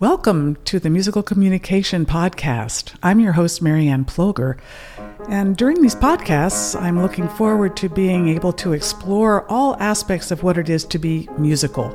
Welcome 0.00 0.58
to 0.66 0.78
the 0.78 0.90
Musical 0.90 1.24
Communication 1.24 2.06
Podcast. 2.06 2.94
I'm 3.02 3.18
your 3.18 3.32
host, 3.32 3.60
Marianne 3.60 4.04
Ploger. 4.04 4.56
And 5.28 5.56
during 5.56 5.82
these 5.82 5.96
podcasts, 5.96 6.80
I'm 6.80 7.02
looking 7.02 7.28
forward 7.28 7.76
to 7.78 7.88
being 7.88 8.28
able 8.28 8.52
to 8.52 8.74
explore 8.74 9.44
all 9.50 9.76
aspects 9.80 10.30
of 10.30 10.44
what 10.44 10.56
it 10.56 10.70
is 10.70 10.84
to 10.84 11.00
be 11.00 11.28
musical, 11.36 11.88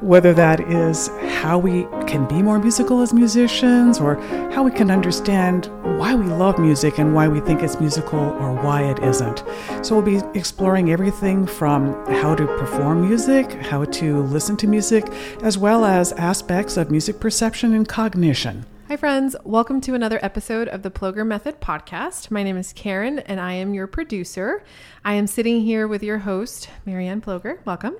whether 0.00 0.32
that 0.32 0.60
is 0.60 1.08
how 1.42 1.58
we 1.58 1.82
can 2.06 2.26
be 2.26 2.40
more 2.40 2.58
musical 2.58 3.02
as 3.02 3.12
musicians, 3.12 4.00
or 4.00 4.14
how 4.50 4.62
we 4.62 4.70
can 4.70 4.90
understand 4.90 5.66
why 5.98 6.14
we 6.14 6.24
love 6.24 6.58
music 6.58 6.98
and 6.98 7.14
why 7.14 7.28
we 7.28 7.40
think 7.40 7.62
it's 7.62 7.78
musical 7.78 8.18
or 8.18 8.54
why 8.54 8.82
it 8.84 8.98
isn't. 9.00 9.44
So, 9.82 9.94
we'll 10.00 10.20
be 10.20 10.26
exploring 10.36 10.90
everything 10.90 11.46
from 11.46 11.92
how 12.06 12.34
to 12.34 12.46
perform 12.56 13.06
music, 13.06 13.52
how 13.52 13.84
to 13.84 14.22
listen 14.22 14.56
to 14.56 14.66
music, 14.66 15.06
as 15.42 15.58
well 15.58 15.84
as 15.84 16.12
aspects 16.12 16.78
of 16.78 16.90
music 16.90 17.20
perception 17.20 17.33
and 17.42 17.88
cognition. 17.88 18.64
Hi, 18.86 18.96
friends. 18.96 19.34
Welcome 19.42 19.80
to 19.80 19.94
another 19.94 20.20
episode 20.22 20.68
of 20.68 20.82
the 20.82 20.90
Ploger 20.90 21.26
Method 21.26 21.60
podcast. 21.60 22.30
My 22.30 22.44
name 22.44 22.56
is 22.56 22.72
Karen, 22.72 23.18
and 23.18 23.40
I 23.40 23.54
am 23.54 23.74
your 23.74 23.88
producer. 23.88 24.62
I 25.04 25.14
am 25.14 25.26
sitting 25.26 25.60
here 25.60 25.88
with 25.88 26.04
your 26.04 26.18
host, 26.18 26.70
Marianne 26.86 27.20
Ploger. 27.20 27.58
Welcome. 27.64 27.96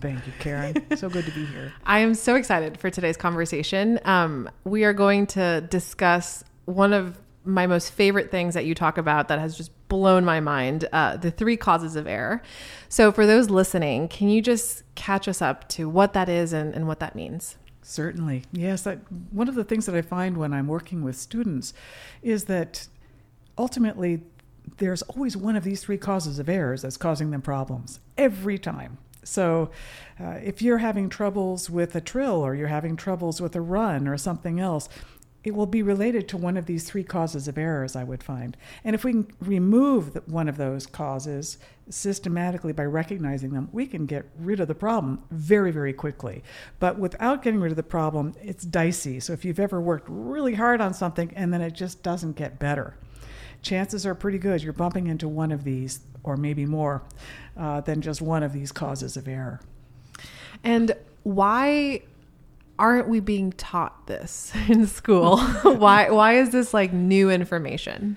Thank 0.00 0.26
you, 0.26 0.32
Karen. 0.38 0.82
so 0.96 1.10
good 1.10 1.26
to 1.26 1.30
be 1.32 1.44
here. 1.44 1.74
I 1.84 1.98
am 1.98 2.14
so 2.14 2.36
excited 2.36 2.80
for 2.80 2.88
today's 2.88 3.18
conversation. 3.18 4.00
Um, 4.06 4.48
we 4.64 4.84
are 4.84 4.94
going 4.94 5.26
to 5.26 5.60
discuss 5.60 6.42
one 6.64 6.94
of 6.94 7.20
my 7.44 7.66
most 7.66 7.92
favorite 7.92 8.30
things 8.30 8.54
that 8.54 8.64
you 8.64 8.74
talk 8.74 8.96
about 8.96 9.28
that 9.28 9.38
has 9.38 9.58
just 9.58 9.72
blown 9.88 10.24
my 10.24 10.40
mind 10.40 10.88
uh, 10.92 11.18
the 11.18 11.30
three 11.30 11.58
causes 11.58 11.96
of 11.96 12.06
error. 12.06 12.42
So, 12.88 13.12
for 13.12 13.26
those 13.26 13.50
listening, 13.50 14.08
can 14.08 14.30
you 14.30 14.40
just 14.40 14.84
catch 14.94 15.28
us 15.28 15.42
up 15.42 15.68
to 15.70 15.86
what 15.86 16.14
that 16.14 16.30
is 16.30 16.54
and, 16.54 16.74
and 16.74 16.86
what 16.86 17.00
that 17.00 17.14
means? 17.14 17.56
Certainly. 17.82 18.44
Yes, 18.52 18.82
that 18.82 18.98
one 19.30 19.48
of 19.48 19.54
the 19.54 19.64
things 19.64 19.86
that 19.86 19.94
I 19.94 20.02
find 20.02 20.36
when 20.36 20.52
I'm 20.52 20.68
working 20.68 21.02
with 21.02 21.16
students 21.16 21.72
is 22.22 22.44
that 22.44 22.88
ultimately 23.56 24.22
there's 24.76 25.02
always 25.02 25.36
one 25.36 25.56
of 25.56 25.64
these 25.64 25.82
three 25.82 25.98
causes 25.98 26.38
of 26.38 26.48
errors 26.48 26.82
that's 26.82 26.96
causing 26.96 27.30
them 27.30 27.42
problems 27.42 28.00
every 28.16 28.58
time. 28.58 28.98
So, 29.22 29.70
uh, 30.18 30.38
if 30.42 30.62
you're 30.62 30.78
having 30.78 31.08
troubles 31.08 31.68
with 31.68 31.94
a 31.94 32.00
trill 32.00 32.40
or 32.40 32.54
you're 32.54 32.68
having 32.68 32.96
troubles 32.96 33.40
with 33.40 33.54
a 33.54 33.60
run 33.60 34.08
or 34.08 34.16
something 34.16 34.58
else, 34.58 34.88
it 35.44 35.54
will 35.54 35.66
be 35.66 35.82
related 35.82 36.28
to 36.28 36.36
one 36.36 36.56
of 36.56 36.66
these 36.66 36.84
three 36.88 37.04
causes 37.04 37.48
of 37.48 37.56
errors, 37.56 37.96
I 37.96 38.04
would 38.04 38.22
find. 38.22 38.56
And 38.84 38.94
if 38.94 39.04
we 39.04 39.12
can 39.12 39.32
remove 39.40 40.20
one 40.26 40.48
of 40.48 40.56
those 40.56 40.86
causes 40.86 41.58
systematically 41.90 42.72
by 42.72 42.84
recognizing 42.84 43.50
them, 43.50 43.68
we 43.72 43.86
can 43.86 44.06
get 44.06 44.24
rid 44.38 44.60
of 44.60 44.68
the 44.68 44.74
problem 44.74 45.22
very, 45.30 45.70
very 45.70 45.92
quickly. 45.92 46.42
But 46.78 46.98
without 46.98 47.42
getting 47.42 47.60
rid 47.60 47.72
of 47.72 47.76
the 47.76 47.82
problem, 47.82 48.34
it's 48.42 48.64
dicey. 48.64 49.20
So 49.20 49.32
if 49.32 49.44
you've 49.44 49.60
ever 49.60 49.80
worked 49.80 50.06
really 50.08 50.54
hard 50.54 50.80
on 50.80 50.94
something 50.94 51.32
and 51.36 51.52
then 51.52 51.60
it 51.60 51.72
just 51.74 52.02
doesn't 52.02 52.36
get 52.36 52.58
better, 52.58 52.96
chances 53.62 54.06
are 54.06 54.14
pretty 54.14 54.38
good 54.38 54.62
you're 54.62 54.72
bumping 54.72 55.06
into 55.06 55.28
one 55.28 55.52
of 55.52 55.64
these, 55.64 56.00
or 56.22 56.36
maybe 56.36 56.64
more 56.64 57.02
uh, 57.56 57.80
than 57.80 58.00
just 58.00 58.22
one 58.22 58.42
of 58.42 58.52
these 58.52 58.72
causes 58.72 59.16
of 59.16 59.28
error. 59.28 59.60
And 60.64 60.92
why 61.22 62.02
aren't 62.78 63.08
we 63.08 63.20
being 63.20 63.52
taught 63.52 64.06
this 64.06 64.52
in 64.68 64.86
school? 64.86 65.38
why 65.62 66.10
why 66.10 66.34
is 66.34 66.50
this 66.50 66.72
like 66.72 66.92
new 66.92 67.30
information? 67.30 68.16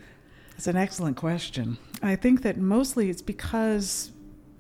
It's 0.58 0.68
an 0.68 0.78
excellent 0.78 1.18
question. 1.18 1.78
I 2.04 2.18
think 2.18 2.42
that 2.42 2.58
mostly 2.58 3.10
it's 3.10 3.22
because 3.22 4.12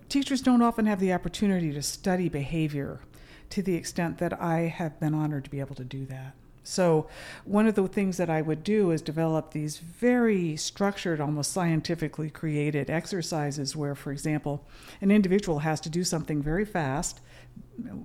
teachers 0.08 0.42
don't 0.42 0.62
often 0.62 0.86
have 0.86 1.02
the 1.02 1.12
opportunity 1.12 1.74
to 1.74 1.82
study 1.82 2.30
behavior 2.30 3.02
to 3.50 3.62
the 3.62 3.76
extent 3.76 4.18
that 4.20 4.42
I 4.42 4.62
have 4.62 5.00
been 5.00 5.14
honored 5.14 5.44
to 5.44 5.50
be 5.50 5.60
able 5.60 5.76
to 5.76 5.84
do 5.84 6.06
that. 6.06 6.36
So, 6.64 7.08
one 7.44 7.68
of 7.68 7.76
the 7.76 7.86
things 7.90 8.16
that 8.16 8.30
I 8.30 8.42
would 8.42 8.64
do 8.64 8.92
is 8.92 9.02
develop 9.02 9.52
these 9.52 9.80
very 9.80 10.56
structured, 10.56 11.20
almost 11.20 11.52
scientifically 11.52 12.30
created 12.30 12.90
exercises 12.90 13.76
where, 13.76 13.96
for 13.96 14.14
example, 14.14 14.66
an 15.02 15.12
individual 15.12 15.60
has 15.60 15.82
to 15.82 15.90
do 15.90 16.06
something 16.06 16.42
very 16.42 16.64
fast 16.64 17.20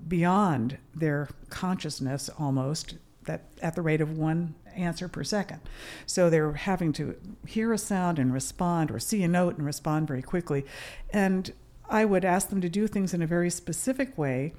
beyond 0.09 0.79
their 0.93 1.29
consciousness 1.51 2.29
almost 2.37 2.97
that 3.29 3.45
at 3.63 3.77
the 3.77 3.83
rate 3.83 4.01
of 4.01 4.19
one 4.19 4.57
answer 4.75 5.07
per 5.09 5.23
second. 5.23 5.61
So 6.07 6.29
they're 6.29 6.53
having 6.53 6.93
to 6.95 7.17
hear 7.47 7.73
a 7.73 7.79
sound 7.79 8.19
and 8.19 8.33
respond 8.33 8.91
or 8.91 8.99
see 8.99 9.23
a 9.23 9.29
note 9.29 9.57
and 9.57 9.65
respond 9.65 10.09
very 10.09 10.23
quickly. 10.23 10.67
And 11.11 11.53
I 11.89 12.05
would 12.05 12.25
ask 12.25 12.49
them 12.49 12.61
to 12.61 12.69
do 12.69 12.87
things 12.87 13.15
in 13.15 13.23
a 13.23 13.27
very 13.27 13.51
specific 13.51 14.19
way. 14.19 14.55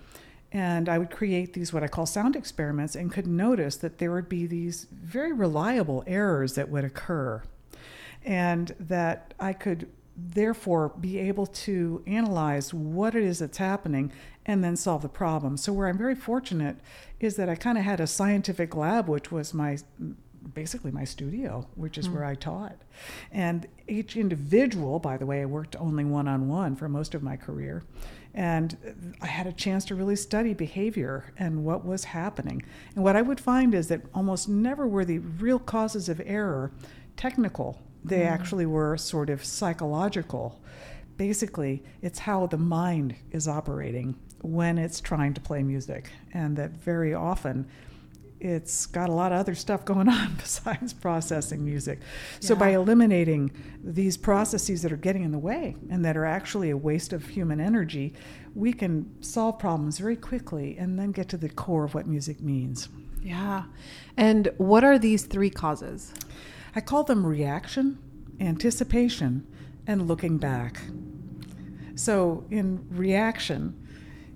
And 0.52 0.90
I 0.90 0.98
would 0.98 1.12
create 1.12 1.54
these, 1.54 1.74
what 1.74 1.84
I 1.84 1.88
call 1.88 2.06
sound 2.06 2.36
experiments, 2.36 2.96
and 2.96 3.12
could 3.12 3.28
notice 3.28 3.76
that 3.78 4.00
there 4.00 4.12
would 4.12 4.30
be 4.30 4.48
these 4.48 4.88
very 4.92 5.32
reliable 5.32 6.04
errors 6.08 6.56
that 6.56 6.70
would 6.70 6.84
occur. 6.84 7.44
And 8.26 8.76
that 8.80 9.34
I 9.40 9.54
could 9.54 9.90
therefore 10.28 10.90
be 11.00 11.18
able 11.18 11.46
to 11.46 12.04
analyze 12.08 12.74
what 12.74 13.16
it 13.16 13.24
is 13.24 13.40
that's 13.40 13.58
happening 13.58 14.12
and 14.46 14.64
then 14.64 14.76
solve 14.76 15.02
the 15.02 15.10
problem. 15.10 15.58
So 15.58 15.72
where 15.72 15.88
I'm 15.88 15.98
very 15.98 16.16
fortunate 16.16 16.78
is 17.20 17.36
that 17.36 17.50
I 17.50 17.56
kind 17.56 17.78
of 17.78 17.84
had 17.84 18.00
a 18.00 18.08
scientific 18.08 18.76
lab 18.76 19.08
which 19.08 19.32
was 19.32 19.54
my 19.54 19.78
basically 20.54 20.92
my 20.92 21.04
studio, 21.04 21.68
which 21.76 21.98
is 21.98 22.08
mm. 22.08 22.14
where 22.14 22.26
I 22.26 22.36
taught. 22.36 22.82
And 23.32 23.68
each 23.88 24.16
individual, 24.16 25.00
by 25.00 25.18
the 25.18 25.26
way, 25.26 25.42
I 25.42 25.46
worked 25.46 25.76
only 25.76 26.06
one 26.06 26.28
on 26.28 26.48
one 26.48 26.76
for 26.76 26.88
most 26.88 27.14
of 27.14 27.22
my 27.22 27.36
career. 27.36 27.84
And 28.34 29.16
I 29.22 29.28
had 29.28 29.48
a 29.48 29.52
chance 29.52 29.86
to 29.86 29.96
really 29.96 30.16
study 30.16 30.54
behavior 30.54 31.34
and 31.38 31.66
what 31.66 31.84
was 31.84 32.06
happening. 32.06 32.64
And 32.96 33.04
what 33.04 33.16
I 33.16 33.22
would 33.22 33.40
find 33.40 33.74
is 33.74 33.88
that 33.90 34.02
almost 34.14 34.48
never 34.48 34.88
were 34.88 35.06
the 35.06 35.20
real 35.20 35.60
causes 35.60 36.10
of 36.10 36.22
error 36.26 36.72
technical 37.18 37.82
they 38.04 38.22
mm. 38.22 38.32
actually 38.32 38.66
were 38.66 38.98
sort 38.98 39.30
of 39.30 39.44
psychological. 39.44 40.62
Basically, 41.18 41.84
it's 42.02 42.20
how 42.20 42.48
the 42.48 42.58
mind 42.58 43.16
is 43.32 43.48
operating 43.48 44.16
when 44.42 44.78
it's 44.78 45.02
trying 45.02 45.34
to 45.34 45.42
play 45.42 45.64
music, 45.64 46.10
and 46.34 46.56
that 46.58 46.72
very 46.72 47.14
often 47.14 47.68
it's 48.40 48.86
got 48.86 49.10
a 49.10 49.12
lot 49.12 49.32
of 49.32 49.40
other 49.40 49.56
stuff 49.56 49.84
going 49.84 50.08
on 50.10 50.36
besides 50.36 50.94
processing 50.94 51.64
music. 51.64 52.00
So, 52.40 52.56
by 52.56 52.70
eliminating 52.70 53.52
these 53.84 54.18
processes 54.18 54.82
that 54.84 54.92
are 54.92 54.98
getting 54.98 55.24
in 55.24 55.32
the 55.32 55.40
way 55.40 55.76
and 55.90 56.04
that 56.06 56.16
are 56.16 56.26
actually 56.26 56.70
a 56.70 56.78
waste 56.78 57.14
of 57.14 57.28
human 57.28 57.60
energy, 57.60 58.14
we 58.56 58.74
can 58.74 59.22
solve 59.22 59.60
problems 59.60 60.00
very 60.00 60.16
quickly 60.16 60.78
and 60.78 60.98
then 60.98 61.12
get 61.12 61.30
to 61.30 61.38
the 61.38 61.50
core 61.50 61.84
of 61.84 61.94
what 61.94 62.08
music 62.08 62.42
means. 62.42 62.90
Yeah. 63.22 63.64
And 64.16 64.52
what 64.58 64.84
are 64.84 64.98
these 64.98 65.26
three 65.26 65.50
causes? 65.50 66.14
I 66.76 66.82
call 66.82 67.04
them 67.04 67.26
reaction, 67.26 68.00
anticipation, 68.40 69.46
and 69.88 70.08
looking 70.08 70.38
back. 70.38 70.82
So, 71.96 72.46
in 72.50 72.86
reaction, 72.90 73.88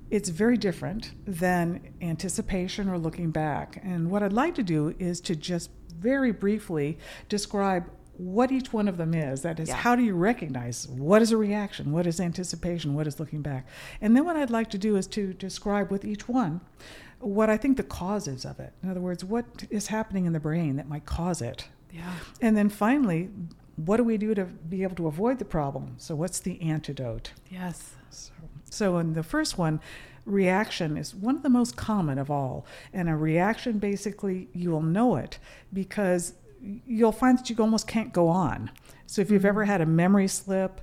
it's 0.10 0.30
very 0.30 0.58
different 0.58 1.12
than 1.26 1.82
anticipation 2.02 2.90
or 2.90 2.98
looking 2.98 3.32
back. 3.32 3.82
And 3.84 4.12
what 4.12 4.22
I'd 4.22 4.34
like 4.34 4.56
to 4.56 4.64
do 4.64 4.94
is 5.00 5.22
to 5.22 5.36
just 5.36 5.72
very 5.98 6.32
briefly 6.32 6.98
describe 7.30 7.90
what 8.18 8.52
each 8.52 8.72
one 8.72 8.88
of 8.88 8.98
them 8.98 9.14
is. 9.14 9.42
That 9.42 9.60
is, 9.60 9.70
yeah. 9.70 9.76
how 9.76 9.96
do 9.96 10.04
you 10.04 10.14
recognize 10.14 10.88
what 10.88 11.22
is 11.22 11.32
a 11.32 11.38
reaction, 11.38 11.92
what 11.92 12.06
is 12.06 12.20
anticipation, 12.20 12.94
what 12.94 13.08
is 13.08 13.20
looking 13.20 13.42
back? 13.42 13.68
And 14.02 14.16
then 14.16 14.26
what 14.26 14.36
I'd 14.36 14.52
like 14.52 14.70
to 14.72 14.78
do 14.78 14.96
is 14.96 15.08
to 15.08 15.34
describe 15.34 15.90
with 15.90 16.06
each 16.06 16.28
one 16.28 16.62
what 17.20 17.50
I 17.50 17.58
think 17.58 17.78
the 17.78 17.84
causes 17.84 18.46
of 18.46 18.60
it. 18.60 18.74
In 18.84 18.90
other 18.90 19.00
words, 19.00 19.24
what 19.24 19.46
is 19.70 19.88
happening 19.88 20.26
in 20.26 20.34
the 20.34 20.40
brain 20.40 20.76
that 20.76 20.88
might 20.88 21.06
cause 21.06 21.42
it. 21.42 21.70
Yeah. 21.94 22.14
And 22.42 22.58
then 22.58 22.70
finally, 22.70 23.30
what 23.76 23.98
do 23.98 24.04
we 24.04 24.18
do 24.18 24.34
to 24.36 24.46
be 24.46 24.84
able 24.84 24.96
to 24.96 25.08
avoid 25.08 25.40
the 25.40 25.46
problem? 25.46 25.96
So, 25.98 26.16
what's 26.16 26.40
the 26.40 26.62
antidote? 26.62 27.34
Yes. 27.50 27.96
So, 28.10 28.32
so 28.70 28.98
in 28.98 29.14
the 29.14 29.24
first 29.24 29.58
one, 29.58 29.80
reaction 30.26 30.98
is 30.98 31.14
one 31.14 31.36
of 31.36 31.44
the 31.44 31.50
most 31.50 31.76
common 31.76 32.18
of 32.18 32.32
all. 32.32 32.66
And 32.94 33.10
a 33.10 33.16
reaction, 33.16 33.80
basically, 33.80 34.50
you 34.54 34.72
will 34.72 34.82
know 34.82 35.16
it 35.16 35.38
because 35.72 36.34
you'll 36.88 37.12
find 37.12 37.38
that 37.38 37.50
you 37.50 37.56
almost 37.60 37.88
can't 37.88 38.14
go 38.14 38.28
on. 38.28 38.72
So, 39.06 39.22
if 39.22 39.30
you've 39.30 39.42
mm-hmm. 39.42 39.48
ever 39.50 39.66
had 39.66 39.82
a 39.82 39.86
memory 39.86 40.28
slip, 40.28 40.82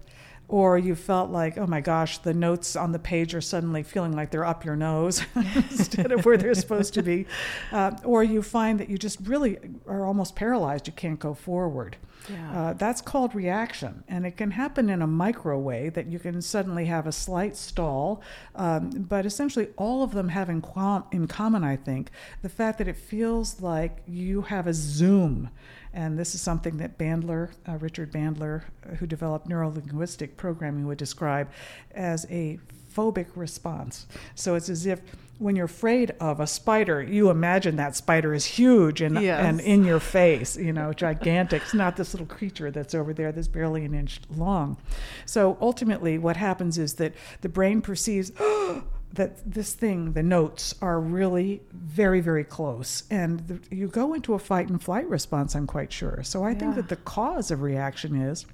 or 0.50 0.76
you 0.76 0.96
felt 0.96 1.30
like, 1.30 1.56
oh 1.56 1.66
my 1.66 1.80
gosh, 1.80 2.18
the 2.18 2.34
notes 2.34 2.74
on 2.74 2.90
the 2.90 2.98
page 2.98 3.36
are 3.36 3.40
suddenly 3.40 3.84
feeling 3.84 4.10
like 4.12 4.32
they're 4.32 4.44
up 4.44 4.64
your 4.64 4.74
nose 4.74 5.24
instead 5.36 6.10
of 6.10 6.24
where 6.24 6.36
they're 6.36 6.54
supposed 6.54 6.92
to 6.92 7.02
be, 7.02 7.24
uh, 7.72 7.92
or 8.02 8.24
you 8.24 8.42
find 8.42 8.80
that 8.80 8.90
you 8.90 8.98
just 8.98 9.20
really 9.20 9.58
are 9.86 10.04
almost 10.04 10.34
paralyzed, 10.34 10.88
you 10.88 10.92
can't 10.92 11.20
go 11.20 11.34
forward. 11.34 11.96
Yeah. 12.28 12.52
Uh, 12.52 12.72
that's 12.72 13.00
called 13.00 13.34
reaction, 13.34 14.02
and 14.08 14.26
it 14.26 14.36
can 14.36 14.50
happen 14.50 14.90
in 14.90 15.02
a 15.02 15.06
micro 15.06 15.56
way 15.56 15.88
that 15.90 16.06
you 16.06 16.18
can 16.18 16.42
suddenly 16.42 16.86
have 16.86 17.06
a 17.06 17.12
slight 17.12 17.56
stall. 17.56 18.20
Um, 18.56 18.90
but 18.90 19.24
essentially, 19.24 19.68
all 19.76 20.02
of 20.02 20.12
them 20.12 20.28
have 20.28 20.50
in, 20.50 20.60
com- 20.62 21.04
in 21.12 21.28
common, 21.28 21.62
I 21.62 21.76
think, 21.76 22.10
the 22.42 22.48
fact 22.48 22.78
that 22.78 22.88
it 22.88 22.96
feels 22.96 23.60
like 23.60 24.02
you 24.06 24.42
have 24.42 24.66
a 24.66 24.74
zoom 24.74 25.50
and 25.92 26.18
this 26.18 26.34
is 26.34 26.40
something 26.40 26.76
that 26.78 26.98
Bandler, 26.98 27.50
uh, 27.68 27.76
Richard 27.78 28.12
Bandler, 28.12 28.62
uh, 28.84 28.94
who 28.96 29.06
developed 29.06 29.48
neurolinguistic 29.48 30.36
programming, 30.36 30.86
would 30.86 30.98
describe 30.98 31.48
as 31.94 32.26
a 32.30 32.58
phobic 32.94 33.26
response. 33.36 34.06
So 34.34 34.54
it's 34.54 34.68
as 34.68 34.86
if 34.86 35.00
when 35.38 35.56
you're 35.56 35.64
afraid 35.64 36.10
of 36.20 36.38
a 36.38 36.46
spider, 36.46 37.02
you 37.02 37.30
imagine 37.30 37.76
that 37.76 37.96
spider 37.96 38.34
is 38.34 38.44
huge 38.44 39.00
and, 39.00 39.18
Yes. 39.22 39.42
and 39.44 39.58
in 39.60 39.84
your 39.84 40.00
face, 40.00 40.56
you 40.56 40.72
know, 40.72 40.92
gigantic. 40.92 41.62
It's 41.62 41.72
not 41.72 41.96
this 41.96 42.12
little 42.12 42.26
creature 42.26 42.70
that's 42.70 42.94
over 42.94 43.14
there 43.14 43.32
that's 43.32 43.48
barely 43.48 43.84
an 43.84 43.94
inch 43.94 44.20
long. 44.36 44.76
So 45.24 45.56
ultimately, 45.60 46.18
what 46.18 46.36
happens 46.36 46.76
is 46.78 46.94
that 46.94 47.14
the 47.40 47.48
brain 47.48 47.80
perceives 47.80 48.32
that 49.14 49.38
this 49.50 49.72
thing, 49.74 50.12
the 50.12 50.22
notes, 50.22 50.74
are 50.80 51.00
really 51.00 51.62
very, 51.72 52.20
very 52.20 52.44
close. 52.44 53.04
And 53.10 53.40
the, 53.40 53.60
you 53.74 53.88
go 53.88 54.14
into 54.14 54.34
a 54.34 54.38
fight 54.38 54.68
and 54.68 54.80
flight 54.82 55.08
response, 55.08 55.54
I'm 55.56 55.66
quite 55.66 55.92
sure. 55.92 56.22
So 56.22 56.44
I 56.44 56.54
think 56.54 56.76
that 56.76 56.88
the 56.88 56.96
cause 56.96 57.50
of 57.50 57.62
reaction 57.62 58.14
is 58.20 58.46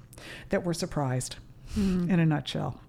that 0.49 0.65
we're 0.65 0.73
surprised 0.73 1.35
in 1.75 2.19
a 2.19 2.25
nutshell. 2.25 2.81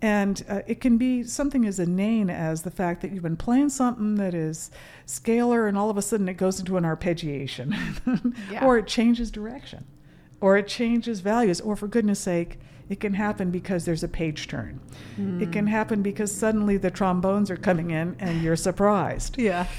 And 0.00 0.44
uh, 0.48 0.60
it 0.66 0.80
can 0.80 0.96
be 0.98 1.22
something 1.24 1.64
as 1.66 1.78
inane 1.78 2.30
as 2.30 2.62
the 2.62 2.70
fact 2.70 3.02
that 3.02 3.12
you've 3.12 3.22
been 3.22 3.36
playing 3.36 3.68
something 3.70 4.14
that 4.16 4.34
is 4.34 4.70
scalar 5.06 5.68
and 5.68 5.76
all 5.78 5.88
of 5.90 5.96
a 5.96 6.02
sudden 6.02 6.28
it 6.28 6.34
goes 6.34 6.58
into 6.58 6.76
an 6.76 6.84
arpeggiation, 6.84 7.74
Yeah. 8.50 8.64
or 8.66 8.76
it 8.78 8.86
changes 8.86 9.30
direction, 9.30 9.84
or 10.40 10.56
it 10.56 10.68
changes 10.68 11.20
values, 11.20 11.60
or 11.60 11.74
for 11.76 11.86
goodness 11.88 12.18
sake, 12.20 12.58
it 12.88 13.00
can 13.00 13.14
happen 13.14 13.50
because 13.50 13.84
there's 13.84 14.02
a 14.02 14.08
page 14.08 14.46
turn. 14.48 14.80
It 15.16 15.52
can 15.52 15.66
hmm. 15.66 15.72
happen 15.72 16.02
because 16.02 16.30
suddenly 16.30 16.76
the 16.76 16.90
trombones 16.90 17.50
are 17.50 17.56
coming 17.56 17.90
in 17.90 18.16
and 18.18 18.42
you're 18.42 18.56
surprised. 18.56 19.38
Yeah. 19.38 19.66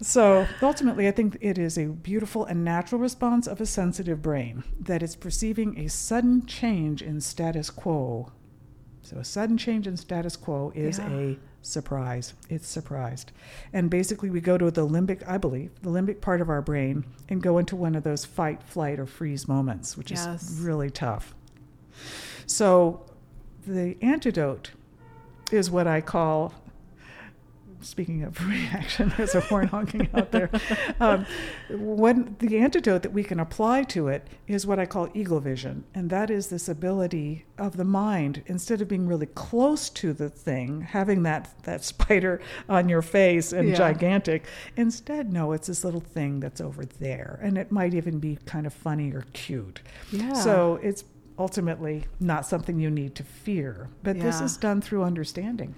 So 0.00 0.46
ultimately, 0.62 1.08
I 1.08 1.10
think 1.10 1.36
it 1.40 1.58
is 1.58 1.78
a 1.78 1.86
beautiful 1.86 2.44
and 2.44 2.64
natural 2.64 3.00
response 3.00 3.46
of 3.46 3.60
a 3.60 3.66
sensitive 3.66 4.20
brain 4.22 4.64
that 4.80 5.02
is 5.02 5.16
perceiving 5.16 5.78
a 5.78 5.88
sudden 5.88 6.46
change 6.46 7.02
in 7.02 7.20
status 7.20 7.70
quo. 7.70 8.32
So 9.02 9.16
a 9.18 9.24
sudden 9.24 9.56
change 9.58 9.86
in 9.86 9.96
status 9.96 10.36
quo 10.36 10.72
is 10.74 10.98
Yeah. 10.98 11.10
a 11.10 11.38
surprise. 11.60 12.34
It's 12.48 12.68
surprised. 12.68 13.32
And 13.72 13.90
basically, 13.90 14.30
we 14.30 14.40
go 14.40 14.58
to 14.58 14.70
the 14.70 14.86
limbic, 14.86 15.26
I 15.26 15.38
believe, 15.38 15.70
the 15.82 15.90
limbic 15.90 16.20
part 16.20 16.40
of 16.40 16.48
our 16.48 16.62
brain 16.62 17.04
and 17.28 17.42
go 17.42 17.58
into 17.58 17.76
one 17.76 17.94
of 17.94 18.02
those 18.02 18.24
fight, 18.24 18.62
flight, 18.62 18.98
or 18.98 19.06
freeze 19.06 19.48
moments, 19.48 19.96
which 19.96 20.10
Yes. 20.10 20.50
is 20.50 20.60
really 20.60 20.90
tough. 20.90 21.34
So 22.46 23.04
the 23.66 23.96
antidote 24.02 24.72
is 25.50 25.70
what 25.70 25.86
I 25.86 26.00
call 26.00 26.54
speaking 27.84 28.22
of 28.22 28.40
reaction, 28.48 29.12
there's 29.16 29.34
a 29.34 29.40
horn 29.40 29.66
honking 29.68 30.08
out 30.14 30.30
there. 30.32 30.50
Um, 31.00 31.26
when 31.70 32.36
the 32.38 32.58
antidote 32.58 33.02
that 33.02 33.12
we 33.12 33.24
can 33.24 33.40
apply 33.40 33.82
to 33.84 34.06
it 34.06 34.28
is 34.46 34.66
what 34.66 34.78
I 34.78 34.86
call 34.86 35.08
eagle 35.14 35.40
vision, 35.40 35.82
and 35.94 36.10
that 36.10 36.30
is 36.30 36.46
this 36.46 36.68
ability 36.68 37.44
of 37.58 37.76
the 37.76 37.84
mind, 37.84 38.42
instead 38.46 38.80
of 38.80 38.86
being 38.88 39.08
really 39.08 39.26
close 39.26 39.90
to 39.90 40.12
the 40.12 40.28
thing, 40.28 40.82
having 40.82 41.24
that 41.24 41.50
that 41.64 41.82
spider 41.84 42.40
on 42.68 42.88
your 42.88 43.02
face 43.02 43.52
and 43.52 43.70
Yeah. 43.70 43.74
gigantic, 43.74 44.44
instead, 44.76 45.32
no, 45.32 45.52
it's 45.52 45.66
this 45.66 45.82
little 45.82 46.00
thing 46.00 46.38
that's 46.38 46.60
over 46.60 46.84
there, 46.84 47.40
and 47.42 47.58
it 47.58 47.72
might 47.72 47.94
even 47.94 48.20
be 48.20 48.38
kind 48.46 48.66
of 48.66 48.72
funny 48.72 49.10
or 49.12 49.24
cute. 49.32 49.80
Yeah. 50.12 50.34
So 50.34 50.78
it's 50.82 51.02
ultimately 51.38 52.04
not 52.20 52.46
something 52.46 52.78
you 52.78 52.90
need 52.90 53.14
to 53.16 53.24
fear, 53.24 53.88
but 54.02 54.18
this 54.18 54.40
is 54.40 54.56
done 54.56 54.80
through 54.80 55.02
understanding. 55.02 55.74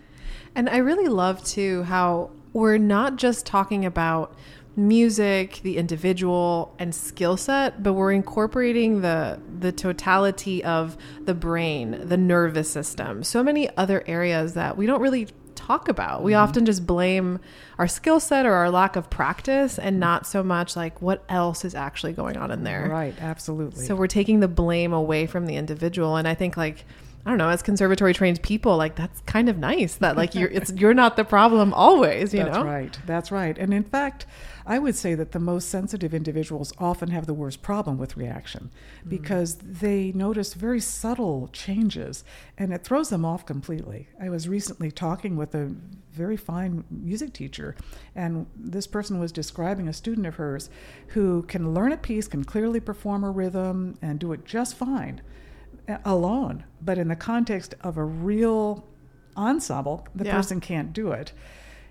And 0.54 0.68
I 0.68 0.78
really 0.78 1.08
love 1.08 1.44
too 1.44 1.82
how 1.84 2.30
we're 2.52 2.78
not 2.78 3.16
just 3.16 3.46
talking 3.46 3.84
about 3.84 4.34
music, 4.76 5.60
the 5.62 5.76
individual 5.76 6.74
and 6.78 6.94
skill 6.94 7.36
set, 7.36 7.82
but 7.82 7.92
we're 7.92 8.12
incorporating 8.12 9.00
the 9.00 9.40
the 9.60 9.72
totality 9.72 10.64
of 10.64 10.96
the 11.22 11.34
brain, 11.34 12.08
the 12.08 12.16
nervous 12.16 12.70
system. 12.70 13.22
So 13.22 13.42
many 13.42 13.68
other 13.76 14.02
areas 14.06 14.54
that 14.54 14.76
we 14.76 14.86
don't 14.86 15.00
really 15.00 15.28
talk 15.66 15.88
about. 15.88 16.22
We 16.22 16.32
mm-hmm. 16.32 16.42
often 16.42 16.66
just 16.66 16.86
blame 16.86 17.40
our 17.78 17.88
skill 17.88 18.20
set 18.20 18.46
or 18.46 18.52
our 18.52 18.70
lack 18.70 18.96
of 18.96 19.10
practice 19.10 19.78
and 19.78 19.98
not 19.98 20.26
so 20.26 20.42
much 20.42 20.76
like 20.76 21.00
what 21.00 21.24
else 21.28 21.64
is 21.64 21.74
actually 21.74 22.12
going 22.12 22.36
on 22.36 22.50
in 22.50 22.64
there. 22.64 22.88
Right, 22.88 23.14
absolutely. 23.20 23.84
So 23.84 23.94
we're 23.94 24.06
taking 24.06 24.40
the 24.40 24.48
blame 24.48 24.92
away 24.92 25.26
from 25.26 25.46
the 25.46 25.56
individual, 25.56 26.16
and 26.16 26.28
I 26.28 26.34
think 26.34 26.56
like 26.56 26.84
I 27.26 27.30
don't 27.30 27.38
know, 27.38 27.48
as 27.48 27.62
conservatory 27.62 28.12
trained 28.12 28.42
people, 28.42 28.76
like 28.76 28.96
that's 28.96 29.20
kind 29.22 29.48
of 29.48 29.56
nice 29.56 29.94
that 29.96 30.16
like 30.16 30.34
you're 30.34 30.50
it's 30.50 30.72
you're 30.76 30.94
not 30.94 31.16
the 31.16 31.24
problem 31.24 31.72
always, 31.72 32.34
you 32.34 32.44
That's 32.44 32.56
know. 32.58 32.64
right. 32.64 32.98
That's 33.06 33.30
right. 33.30 33.56
And 33.56 33.72
in 33.72 33.84
fact, 33.84 34.26
I 34.66 34.78
would 34.78 34.94
say 34.94 35.14
that 35.14 35.32
the 35.32 35.38
most 35.38 35.68
sensitive 35.68 36.14
individuals 36.14 36.72
often 36.78 37.10
have 37.10 37.26
the 37.26 37.34
worst 37.34 37.60
problem 37.60 37.98
with 37.98 38.16
reaction 38.16 38.70
Mm. 39.04 39.08
because 39.10 39.56
they 39.56 40.10
notice 40.12 40.54
very 40.54 40.80
subtle 40.80 41.48
changes 41.52 42.24
and 42.56 42.72
it 42.72 42.82
throws 42.84 43.10
them 43.10 43.24
off 43.24 43.44
completely. 43.44 44.08
I 44.20 44.30
was 44.30 44.48
recently 44.48 44.90
talking 44.90 45.36
with 45.36 45.54
a 45.54 45.72
very 46.12 46.36
fine 46.36 46.84
music 46.90 47.32
teacher, 47.32 47.74
and 48.14 48.46
this 48.56 48.86
person 48.86 49.18
was 49.18 49.32
describing 49.32 49.88
a 49.88 49.92
student 49.92 50.26
of 50.26 50.36
hers 50.36 50.70
who 51.08 51.42
can 51.42 51.74
learn 51.74 51.92
a 51.92 51.96
piece, 51.96 52.28
can 52.28 52.44
clearly 52.44 52.80
perform 52.80 53.24
a 53.24 53.30
rhythm, 53.30 53.96
and 54.00 54.18
do 54.20 54.32
it 54.32 54.44
just 54.44 54.76
fine 54.76 55.20
alone. 56.04 56.64
But 56.80 56.96
in 56.98 57.08
the 57.08 57.16
context 57.16 57.74
of 57.82 57.98
a 57.98 58.04
real 58.04 58.86
ensemble, 59.36 60.06
the 60.14 60.24
Yeah. 60.24 60.36
person 60.36 60.60
can't 60.60 60.92
do 60.92 61.10
it. 61.10 61.32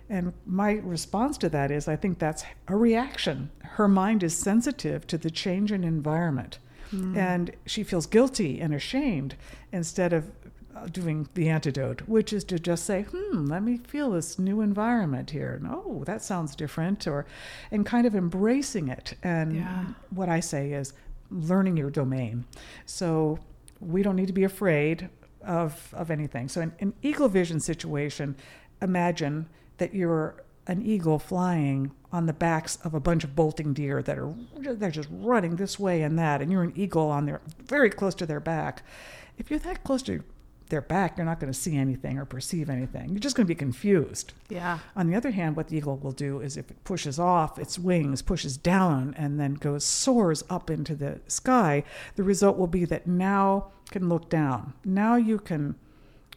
And 0.10 0.34
my 0.46 0.74
response 0.74 1.38
to 1.40 1.50
that 1.50 1.72
is 1.72 1.88
I 1.88 1.96
think 1.96 2.20
that's 2.20 2.44
a 2.68 2.76
reaction. 2.76 3.50
Her 3.64 3.88
mind 3.88 4.22
is 4.24 4.38
sensitive 4.38 5.08
to 5.08 5.18
the 5.18 5.32
change 5.32 5.72
in 5.72 5.84
environment. 5.84 6.60
And 7.16 7.50
she 7.66 7.84
feels 7.84 8.06
guilty 8.06 8.62
and 8.62 8.72
ashamed 8.72 9.34
instead 9.72 10.14
of 10.14 10.30
uh, 10.76 10.86
doing 10.86 11.28
the 11.34 11.50
antidote, 11.50 12.02
which 12.08 12.32
is 12.32 12.44
to 12.44 12.60
just 12.60 12.86
say, 12.86 13.02
hmm, 13.10 13.46
let 13.48 13.64
me 13.64 13.78
feel 13.78 14.12
this 14.12 14.38
new 14.38 14.62
environment 14.62 15.32
here. 15.32 15.54
And, 15.56 15.66
oh, 15.68 16.04
that 16.06 16.22
sounds 16.22 16.56
different. 16.56 17.08
Or, 17.08 17.26
and 17.72 17.84
kind 17.84 18.06
of 18.06 18.14
embracing 18.16 18.90
it. 18.90 19.16
And 19.24 19.56
Yeah. 19.56 19.86
what 20.12 20.30
I 20.30 20.40
say 20.40 20.74
is 20.74 20.94
learning 21.32 21.78
your 21.78 21.90
domain. 21.90 22.46
So 22.86 23.40
we 23.80 24.04
don't 24.04 24.16
need 24.16 24.28
to 24.28 24.34
be 24.34 24.44
afraid 24.44 25.10
of, 25.42 25.92
of 25.98 26.12
anything. 26.12 26.48
So, 26.48 26.62
in 26.62 26.74
an 26.80 26.94
eagle 27.02 27.28
vision 27.28 27.60
situation, 27.60 28.36
imagine 28.84 29.48
that 29.78 29.94
you're 29.94 30.36
an 30.68 30.82
eagle 30.86 31.20
flying 31.20 31.92
on 32.12 32.26
the 32.26 32.34
backs 32.34 32.78
of 32.84 32.94
a 32.94 33.00
bunch 33.00 33.24
of 33.24 33.36
bolting 33.36 33.74
deer 33.74 34.02
that 34.02 34.18
are 34.18 34.34
they're 34.62 34.92
just 34.92 35.10
running 35.12 35.56
this 35.58 35.78
way 35.80 36.02
and 36.04 36.18
that 36.18 36.42
and 36.42 36.52
you're 36.52 36.64
an 36.64 36.72
eagle 36.76 37.10
on 37.10 37.26
their 37.26 37.42
very 37.66 37.90
close 37.90 38.16
to 38.16 38.26
their 38.26 38.40
back 38.40 38.84
if 39.38 39.50
you're 39.50 39.60
that 39.60 39.84
close 39.84 40.02
to 40.04 40.24
their 40.70 40.80
back 40.82 41.18
you're 41.18 41.26
not 41.26 41.40
going 41.40 41.52
to 41.52 41.60
see 41.60 41.76
anything 41.76 42.18
or 42.18 42.24
perceive 42.24 42.70
anything 42.70 43.10
you're 43.10 43.20
just 43.20 43.36
going 43.36 43.46
to 43.46 43.52
be 43.52 43.56
confused 43.56 44.32
Yeah. 44.48 44.80
on 44.96 45.08
the 45.08 45.16
other 45.16 45.32
hand, 45.32 45.56
what 45.58 45.68
the 45.68 45.76
eagle 45.78 45.98
will 45.98 46.12
do 46.14 46.40
is 46.40 46.56
if 46.56 46.72
it 46.72 46.82
pushes 46.86 47.20
off 47.20 47.60
its 47.60 47.78
wings, 47.78 48.22
pushes 48.22 48.56
down, 48.56 49.14
and 49.18 49.40
then 49.40 49.56
goes 49.56 49.84
soars 49.84 50.44
up 50.50 50.70
into 50.70 50.96
the 50.96 51.20
sky, 51.28 51.84
the 52.16 52.24
result 52.24 52.58
will 52.58 52.68
be 52.68 52.86
that 52.86 53.06
now 53.06 53.68
you 53.88 53.92
can 53.92 54.08
look 54.10 54.30
down. 54.30 54.74
Now 54.86 55.16
you 55.16 55.40
can 55.40 55.76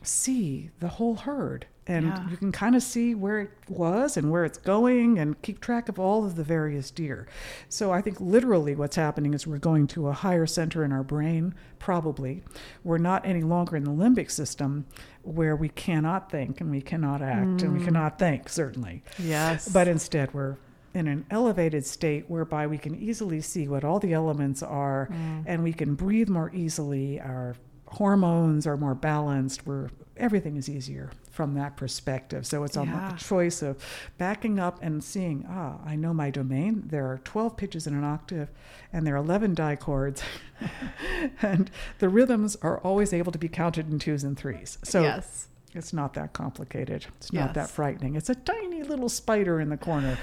see 0.03 0.71
the 0.81 0.89
whole 0.89 1.15
herd 1.17 1.67
and 1.87 2.07
Yeah. 2.07 2.29
you 2.31 2.37
can 2.37 2.53
kind 2.53 2.75
of 2.75 2.83
see 2.83 3.15
where 3.15 3.39
it 3.41 3.51
was 3.69 4.17
and 4.17 4.31
where 4.31 4.45
it's 4.45 4.59
going 4.59 5.19
and 5.19 5.41
keep 5.43 5.61
track 5.61 5.89
of 5.89 5.99
all 5.99 6.25
of 6.25 6.35
the 6.37 6.43
various 6.43 6.91
deer. 6.91 7.27
So 7.69 7.93
I 7.93 8.01
think 8.01 8.21
literally 8.21 8.75
what's 8.75 8.97
happening 8.97 9.35
is 9.35 9.47
we're 9.47 9.59
going 9.59 9.87
to 9.89 10.09
a 10.09 10.13
higher 10.13 10.47
center 10.47 10.85
in 10.85 10.93
our 10.93 11.05
brain, 11.05 11.55
probably. 11.79 12.43
We're 12.83 12.99
not 12.99 13.25
any 13.25 13.43
longer 13.43 13.77
in 13.77 13.85
the 13.85 13.91
limbic 13.91 14.31
system 14.31 14.87
where 15.23 15.55
we 15.55 15.69
cannot 15.69 16.31
think 16.31 16.61
and 16.61 16.71
we 16.71 16.81
cannot 16.81 17.23
act 17.23 17.63
and 17.63 17.73
we 17.73 17.81
mm. 17.81 17.85
cannot 17.85 18.19
think, 18.19 18.49
certainly. 18.49 19.03
Yes. 19.19 19.69
But 19.69 19.87
instead, 19.89 20.35
we're 20.35 20.57
in 20.95 21.07
an 21.09 21.27
elevated 21.31 21.85
state 21.85 22.25
whereby 22.29 22.67
we 22.67 22.79
can 22.79 22.95
easily 22.95 23.41
see 23.41 23.69
what 23.69 23.85
all 23.85 24.01
the 24.01 24.15
elements 24.15 24.63
are 24.63 25.09
mm. 25.13 25.45
and 25.47 25.63
we 25.63 25.73
can 25.73 25.95
breathe 25.95 26.29
more 26.29 26.51
easily. 26.55 27.21
Our 27.21 27.55
hormones 27.89 28.67
are 28.67 28.77
more 28.77 28.95
balanced. 28.95 29.67
We're, 29.67 29.89
everything 30.17 30.57
is 30.57 30.69
easier 30.69 31.11
from 31.31 31.55
that 31.55 31.77
perspective. 31.77 32.47
So 32.47 32.65
it's 32.65 32.77
a 32.77 32.85
Yeah. 32.85 33.13
choice 33.17 33.63
of 33.63 33.77
backing 34.19 34.59
up 34.59 34.79
and 34.83 35.05
seeing, 35.05 35.45
ah, 35.49 35.77
I 35.85 35.95
know 35.97 36.15
my 36.15 36.31
domain. 36.31 36.85
There 36.87 37.07
are 37.07 37.19
12 37.25 37.57
pitches 37.57 37.87
in 37.87 37.95
an 37.95 38.05
octave 38.05 38.49
and 38.93 39.07
there 39.07 39.15
are 39.15 39.19
11 39.19 39.55
dichords. 39.55 40.23
and 41.43 41.71
the 41.99 42.09
rhythms 42.09 42.57
are 42.63 42.79
always 42.79 43.13
able 43.13 43.33
to 43.33 43.39
be 43.39 43.49
counted 43.49 43.91
in 43.91 43.99
twos 43.99 44.25
and 44.25 44.37
threes. 44.37 44.79
So 44.83 45.03
yes. 45.03 45.49
it's 45.75 45.93
not 45.93 46.15
that 46.15 46.33
complicated. 46.33 47.05
It's 47.19 47.33
not 47.33 47.53
that 47.55 47.69
frightening. 47.69 48.17
It's 48.17 48.31
a 48.31 48.35
tiny 48.35 48.83
little 48.83 49.11
spider 49.11 49.61
in 49.61 49.69
the 49.69 49.77
corner. 49.77 50.17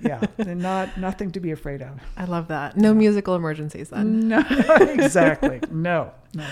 yeah, 0.00 0.20
not 0.38 0.96
nothing 0.98 1.30
to 1.32 1.40
be 1.40 1.52
afraid 1.52 1.80
of. 1.82 2.00
I 2.16 2.24
love 2.24 2.48
that. 2.48 2.76
No 2.76 2.92
musical 2.92 3.36
emergencies 3.36 3.90
then. 3.90 4.28
No, 4.28 4.44
exactly. 4.80 5.60
No, 5.70 6.10
no. 6.34 6.46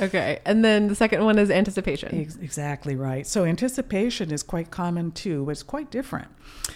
Okay. 0.00 0.40
And 0.44 0.64
then 0.64 0.88
the 0.88 0.94
second 0.94 1.24
one 1.24 1.38
is 1.38 1.50
anticipation. 1.50 2.20
Ex- 2.20 2.36
exactly 2.36 2.96
right. 2.96 3.26
So 3.26 3.44
anticipation 3.44 4.30
is 4.30 4.42
quite 4.42 4.70
common 4.70 5.12
too, 5.12 5.44
but 5.44 5.52
it's 5.52 5.62
quite 5.62 5.90
different. 5.90 6.28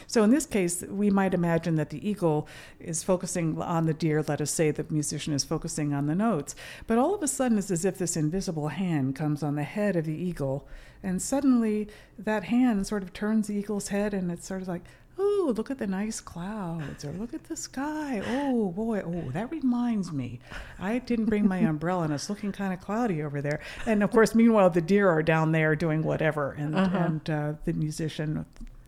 So 0.06 0.22
in 0.22 0.30
this 0.30 0.46
case, 0.46 0.82
we 0.82 1.10
might 1.10 1.34
imagine 1.34 1.76
that 1.76 1.90
the 1.90 2.08
eagle 2.08 2.48
is 2.78 3.02
focusing 3.02 3.60
on 3.60 3.86
the 3.86 3.94
deer. 3.94 4.24
Let 4.26 4.40
us 4.40 4.50
say 4.50 4.70
the 4.70 4.86
musician 4.90 5.32
is 5.32 5.44
focusing 5.44 5.92
on 5.92 6.06
the 6.06 6.14
notes. 6.14 6.54
But 6.86 6.98
all 6.98 7.14
of 7.14 7.22
a 7.22 7.28
sudden, 7.28 7.58
it's 7.58 7.70
as 7.70 7.84
if 7.84 7.98
this 7.98 8.16
invisible 8.16 8.68
hand 8.68 9.14
comes 9.14 9.42
on 9.42 9.54
the 9.56 9.62
head 9.62 9.96
of 9.96 10.04
the 10.04 10.14
eagle, 10.14 10.66
and 11.02 11.20
suddenly 11.22 11.88
that 12.18 12.44
hand 12.44 12.86
sort 12.86 13.02
of 13.02 13.12
turns 13.12 13.46
the 13.46 13.54
eagle's 13.54 13.88
head, 13.88 14.12
and 14.12 14.30
it's 14.30 14.46
sort 14.46 14.62
of 14.62 14.68
like, 14.68 14.84
oh, 15.22 15.52
look 15.56 15.70
at 15.70 15.78
the 15.78 15.86
nice 15.86 16.18
clouds, 16.20 17.04
or 17.04 17.12
look 17.12 17.34
at 17.34 17.44
the 17.44 17.56
sky. 17.56 18.22
Oh, 18.26 18.70
boy, 18.70 19.02
oh, 19.04 19.30
that 19.32 19.50
reminds 19.50 20.10
me. 20.12 20.40
I 20.78 20.98
didn't 20.98 21.26
bring 21.26 21.46
my 21.46 21.58
umbrella, 21.58 22.04
and 22.04 22.12
it's 22.12 22.30
looking 22.30 22.52
kind 22.52 22.72
of 22.72 22.80
cloudy 22.80 23.22
over 23.22 23.42
there. 23.42 23.60
And 23.86 24.02
of 24.02 24.10
course, 24.10 24.34
meanwhile, 24.34 24.70
the 24.70 24.80
deer 24.80 25.08
are 25.08 25.22
down 25.22 25.52
there 25.52 25.76
doing 25.76 26.02
whatever, 26.02 26.52
and, 26.52 26.74
Uh-huh. 26.74 26.98
and 26.98 27.30
uh, 27.30 27.52
the 27.64 27.72
musician, 27.74 28.46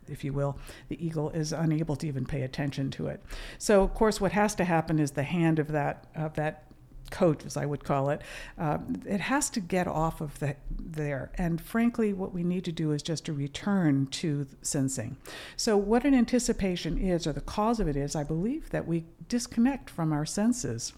if 0.09 0.25
you 0.25 0.33
will, 0.33 0.57
the 0.89 1.05
eagle 1.05 1.31
is 1.31 1.53
unable 1.53 1.97
to 1.97 2.07
even 2.09 2.25
pay 2.27 2.43
attention 2.43 2.91
to 2.93 3.07
it. 3.09 3.23
So, 3.59 3.83
of 3.83 3.95
course, 3.95 4.21
what 4.21 4.33
has 4.33 4.55
to 4.57 4.65
happen 4.65 4.99
is 4.99 5.12
the 5.12 5.23
hand 5.23 5.59
of 5.59 5.69
that 5.69 6.07
of 6.17 6.35
that 6.35 6.65
coat, 7.12 7.47
as 7.47 7.57
I 7.57 7.66
would 7.66 7.85
call 7.85 8.11
it, 8.11 8.23
uh, 8.59 8.78
it 9.07 9.21
has 9.21 9.49
to 9.50 9.61
get 9.61 9.87
off 9.87 10.21
of 10.21 10.37
the, 10.40 10.57
there. 10.71 11.31
And 11.37 11.61
frankly, 11.61 12.12
what 12.12 12.33
we 12.35 12.42
need 12.42 12.64
to 12.64 12.73
do 12.73 12.90
is 12.90 13.02
just 13.02 13.25
to 13.26 13.33
return 13.33 14.07
to 14.23 14.47
sensing. 14.62 15.16
So, 15.57 15.76
what 15.76 16.04
an 16.04 16.14
anticipation 16.14 16.99
is, 16.99 17.26
or 17.26 17.33
the 17.33 17.40
cause 17.40 17.78
of 17.78 17.87
it 17.87 17.97
is, 17.97 18.16
I 18.16 18.25
believe 18.25 18.71
that 18.71 18.88
we 18.88 19.04
disconnect 19.28 19.88
from 19.88 20.12
our 20.12 20.26
senses. 20.26 20.92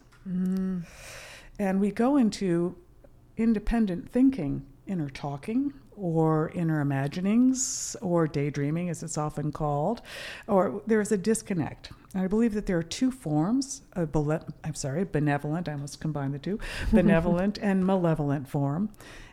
And 1.59 1.81
we 1.81 1.91
go 1.91 2.17
into 2.17 2.77
independent 3.37 4.09
thinking, 4.09 4.65
inner 4.87 5.11
talking, 5.11 5.73
or 5.97 6.51
inner 6.55 6.81
imaginings, 6.81 7.97
or 8.01 8.27
daydreaming, 8.27 8.89
as 8.89 9.03
it's 9.03 9.19
often 9.19 9.53
called, 9.53 10.03
or 10.47 10.83
there's 10.87 11.13
a 11.13 11.17
disconnect. 11.17 11.91
I 12.15 12.27
believe 12.29 12.55
that 12.55 12.67
there 12.67 12.79
are 12.79 12.83
two 12.83 13.11
forms 13.11 13.83
bele- 14.13 14.45
I'm 14.63 14.75
sorry, 14.75 15.05
benevolent, 15.05 15.69
I 15.69 15.73
almost 15.73 16.01
combined 16.01 16.35
the 16.35 16.39
two, 16.39 16.59
benevolent 16.93 17.59
and 17.61 17.85
malevolent 17.87 18.49
form. 18.49 18.91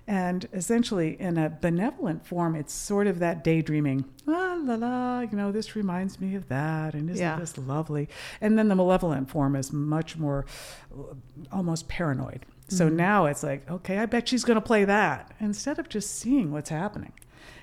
And 0.07 0.47
essentially, 0.51 1.19
in 1.21 1.37
a 1.37 1.49
benevolent 1.49 2.25
form, 2.25 2.55
it's 2.55 2.73
sort 2.73 3.05
of 3.07 3.19
that 3.19 3.43
daydreaming, 3.43 4.05
la 4.25 4.55
la 4.55 4.75
la, 4.75 5.19
you 5.21 5.37
know, 5.37 5.51
this 5.51 5.75
reminds 5.75 6.19
me 6.19 6.33
of 6.35 6.49
that, 6.49 6.95
and 6.95 7.07
isn't 7.09 7.21
Yeah. 7.23 7.37
this 7.37 7.55
lovely? 7.57 8.09
And 8.41 8.57
then 8.57 8.67
the 8.67 8.75
malevolent 8.75 9.29
form 9.29 9.55
is 9.55 9.71
much 9.71 10.17
more 10.17 10.45
uh, 10.91 11.13
almost 11.51 11.87
paranoid. 11.87 12.45
So 12.67 12.89
now 12.89 13.25
it's 13.25 13.43
like, 13.43 13.69
okay, 13.69 13.99
I 13.99 14.05
bet 14.07 14.27
she's 14.29 14.43
going 14.43 14.55
to 14.55 14.61
play 14.61 14.85
that. 14.85 15.33
Instead 15.39 15.77
of 15.77 15.87
just 15.87 16.15
seeing 16.15 16.51
what's 16.51 16.69
happening, 16.69 17.11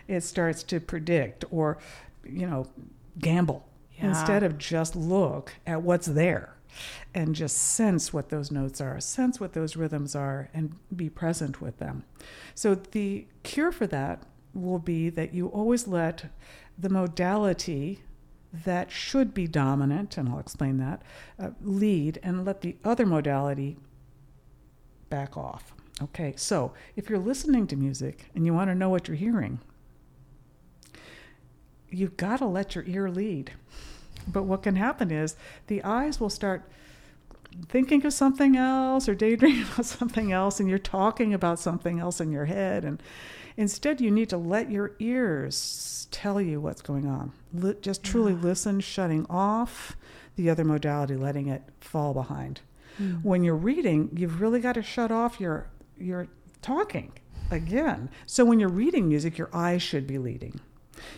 it 0.07 0.21
starts 0.23 0.63
to 0.65 0.81
predict 0.81 1.45
or, 1.51 1.79
you 2.25 2.47
know, 2.47 2.67
gamble 3.19 3.67
Yeah. 3.99 4.09
instead 4.09 4.43
of 4.43 4.59
just 4.59 4.97
look 4.97 5.55
at 5.67 5.83
what's 5.83 6.07
there 6.07 6.55
and 7.15 7.35
just 7.35 7.57
sense 7.57 8.13
what 8.13 8.29
those 8.29 8.51
notes 8.51 8.81
are, 8.81 9.01
sense 9.01 9.41
what 9.41 9.53
those 9.53 9.77
rhythms 9.77 10.15
are, 10.15 10.49
and 10.55 10.77
be 10.95 11.11
present 11.11 11.61
with 11.61 11.79
them. 11.79 12.05
So 12.55 12.75
the 12.75 13.27
cure 13.43 13.73
for 13.73 13.87
that 13.89 14.23
will 14.55 14.79
be 14.79 15.11
that 15.11 15.35
you 15.35 15.49
always 15.49 15.89
let 15.89 16.27
the 16.79 16.89
modality 16.89 18.03
that 18.53 18.91
should 18.91 19.35
be 19.35 19.47
dominant, 19.47 20.17
and 20.17 20.29
I'll 20.29 20.39
explain 20.39 20.79
that, 20.79 21.03
uh, 21.39 21.51
lead, 21.61 22.19
and 22.23 22.45
let 22.45 22.61
the 22.61 22.77
other 22.85 23.05
modality 23.05 23.77
back 25.11 25.37
off. 25.37 25.75
Okay, 26.01 26.35
so 26.37 26.73
if 26.97 27.11
you're 27.11 27.19
listening 27.19 27.67
to 27.67 27.77
music 27.77 28.27
and 28.35 28.47
you 28.47 28.55
want 28.55 28.71
to 28.71 28.75
know 28.75 28.89
what 28.89 29.09
you're 29.09 29.17
hearing, 29.17 29.59
you've 31.91 32.17
got 32.17 32.39
to 32.39 32.47
let 32.47 32.75
your 32.75 32.85
ear 32.87 33.11
lead. 33.11 33.53
But 34.27 34.45
what 34.45 34.63
can 34.63 34.77
happen 34.77 35.11
is 35.11 35.37
the 35.67 35.83
eyes 35.83 36.21
will 36.21 36.31
start 36.31 36.71
thinking 37.69 38.05
of 38.05 38.13
something 38.13 38.57
else 38.57 39.09
or 39.09 39.15
daydreaming 39.17 39.63
about 39.73 39.87
something 39.87 40.33
else, 40.33 40.61
and 40.61 40.69
you're 40.69 40.79
talking 40.79 41.35
about 41.35 41.59
something 41.59 41.99
else 41.99 42.21
in 42.21 42.31
your 42.31 42.45
head. 42.47 42.85
And 42.85 43.03
instead, 43.57 44.01
you 44.01 44.11
need 44.11 44.29
to 44.31 44.37
let 44.37 44.71
your 44.71 44.93
ears 44.99 46.07
tell 46.11 46.41
you 46.41 46.61
what's 46.61 46.83
going 46.83 47.07
on. 47.07 47.33
Just 47.81 48.05
truly 48.05 48.35
listen, 48.35 48.81
shutting 48.81 49.27
off 49.29 49.97
the 50.37 50.49
other 50.49 50.65
modality, 50.65 51.17
letting 51.17 51.49
it 51.49 51.63
fall 51.81 52.15
behind. 52.15 52.61
Hmm. 52.97 53.17
When 53.17 53.45
you're 53.45 53.57
reading, 53.57 54.11
you've 54.15 54.41
really 54.41 54.61
got 54.61 54.75
to 54.75 54.83
shut 54.83 55.11
off 55.11 55.41
your 55.41 55.69
your 55.99 56.29
talking 56.63 57.13
again. 57.51 58.09
So 58.27 58.45
when 58.45 58.61
you're 58.61 58.69
reading 58.69 59.09
music, 59.09 59.37
your 59.37 59.51
eyes 59.53 59.83
should 59.83 60.07
be 60.07 60.19
leading. 60.19 60.61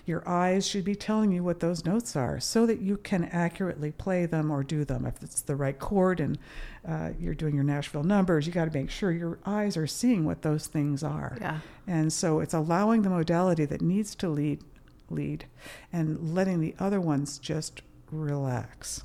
Your 0.06 0.26
eyes 0.28 0.66
should 0.66 0.84
be 0.84 0.94
telling 0.94 1.32
you 1.32 1.42
what 1.42 1.60
those 1.60 1.84
notes 1.84 2.16
are 2.16 2.40
so 2.40 2.66
that 2.66 2.80
you 2.80 2.96
can 2.96 3.24
accurately 3.24 3.92
play 3.92 4.26
them 4.26 4.50
or 4.50 4.62
do 4.62 4.84
them. 4.84 5.06
If 5.06 5.22
it's 5.22 5.40
the 5.40 5.56
right 5.56 5.78
chord 5.78 6.20
and 6.20 6.38
uh, 6.86 7.10
you're 7.18 7.34
doing 7.34 7.54
your 7.54 7.64
Nashville 7.64 8.04
numbers, 8.04 8.46
you 8.46 8.52
got 8.52 8.70
to 8.70 8.78
make 8.78 8.90
sure 8.90 9.10
your 9.10 9.38
eyes 9.44 9.76
are 9.76 9.86
seeing 9.86 10.24
what 10.24 10.42
those 10.42 10.66
things 10.66 11.02
are. 11.02 11.36
Yeah. 11.40 11.58
And 11.86 12.12
so 12.12 12.40
it's 12.40 12.54
allowing 12.54 13.02
the 13.02 13.10
modality 13.10 13.64
that 13.66 13.82
needs 13.82 14.14
to 14.16 14.28
lead 14.28 14.62
lead 15.10 15.44
and 15.92 16.34
letting 16.34 16.60
the 16.60 16.74
other 16.78 17.00
ones 17.00 17.38
just 17.38 17.82
relax. 18.12 19.02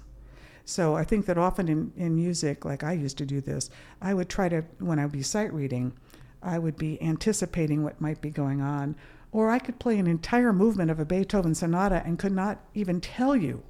So 0.64 0.96
I 0.96 1.04
think 1.04 1.28
that 1.28 1.38
often 1.38 1.68
in, 1.68 1.94
in 1.96 2.16
music, 2.16 2.66
like 2.66 2.84
I 2.84 2.94
used 2.94 3.18
to 3.20 3.26
do 3.26 3.40
this, 3.40 3.70
I 4.02 4.14
would 4.14 4.30
try 4.30 4.50
to, 4.50 4.64
when 4.80 5.00
I 5.00 5.06
would 5.06 5.12
be 5.12 5.22
sight 5.22 5.54
reading, 5.54 5.94
I 6.42 6.60
would 6.60 6.78
be 6.78 7.02
anticipating 7.02 7.84
what 7.84 8.02
might 8.02 8.22
be 8.22 8.30
going 8.30 8.62
on. 8.62 8.96
Or 9.36 9.50
I 9.50 9.60
could 9.60 9.80
play 9.80 10.00
an 10.00 10.08
entire 10.08 10.54
movement 10.54 10.90
of 10.90 10.98
a 10.98 11.04
Beethoven 11.04 11.56
sonata 11.56 12.02
and 12.06 12.18
could 12.18 12.32
not 12.32 12.60
even 12.74 13.02
tell 13.02 13.36
you 13.36 13.64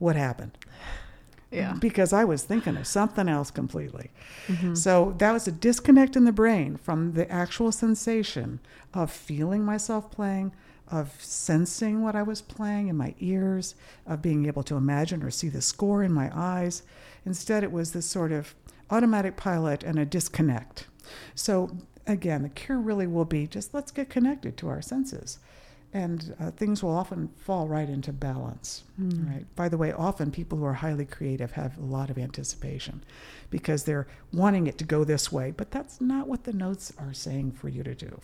what 0.00 0.16
happened 0.16 0.58
Yeah. 1.52 1.74
because 1.78 2.12
I 2.12 2.24
was 2.24 2.42
thinking 2.42 2.76
of 2.76 2.84
something 2.84 3.28
else 3.28 3.52
completely. 3.52 4.10
Mm-hmm. 4.48 4.74
So 4.74 5.14
that 5.18 5.30
was 5.30 5.46
a 5.46 5.52
disconnect 5.52 6.16
in 6.16 6.24
the 6.24 6.32
brain 6.32 6.76
from 6.76 7.12
the 7.12 7.30
actual 7.30 7.70
sensation 7.70 8.58
of 8.92 9.12
feeling 9.12 9.62
myself 9.64 10.10
playing, 10.10 10.50
of 10.88 11.14
sensing 11.22 12.02
what 12.02 12.16
I 12.16 12.24
was 12.24 12.42
playing 12.42 12.88
in 12.88 12.96
my 12.96 13.14
ears, 13.20 13.76
of 14.04 14.20
being 14.20 14.46
able 14.46 14.64
to 14.64 14.74
imagine 14.74 15.22
or 15.22 15.30
see 15.30 15.48
the 15.48 15.62
score 15.62 16.02
in 16.02 16.12
my 16.12 16.28
eyes. 16.34 16.82
Instead, 17.24 17.62
it 17.62 17.70
was 17.70 17.92
this 17.92 18.06
sort 18.06 18.32
of 18.32 18.56
automatic 18.90 19.36
pilot 19.36 19.84
and 19.84 19.96
a 19.96 20.04
disconnect. 20.04 20.88
So, 21.36 21.70
again, 22.08 22.42
the 22.42 22.48
cure 22.48 22.78
really 22.78 23.06
will 23.06 23.24
be 23.24 23.46
just 23.46 23.74
let's 23.74 23.92
get 23.92 24.10
connected 24.10 24.56
to 24.56 24.68
our 24.68 24.82
senses. 24.82 25.38
And 25.94 26.34
uh, 26.38 26.50
things 26.50 26.82
will 26.82 26.94
often 26.94 27.28
fall 27.38 27.66
right 27.66 27.88
into 27.88 28.12
balance. 28.12 28.82
Right. 29.26 29.46
By 29.56 29.70
the 29.70 29.78
way, 29.78 29.90
often 29.92 30.30
people 30.30 30.58
who 30.58 30.66
are 30.66 30.74
highly 30.74 31.06
creative 31.06 31.52
have 31.52 31.78
a 31.78 31.82
lot 31.82 32.10
of 32.10 32.18
anticipation 32.18 33.02
because 33.48 33.84
they're 33.84 34.06
wanting 34.30 34.66
it 34.66 34.76
to 34.78 34.84
go 34.84 35.04
this 35.04 35.32
way, 35.32 35.50
but 35.50 35.70
that's 35.70 35.98
not 35.98 36.28
what 36.28 36.44
the 36.44 36.52
notes 36.52 36.92
are 36.98 37.14
saying 37.14 37.52
for 37.52 37.70
you 37.70 37.82
to 37.84 37.94
do. 37.94 38.20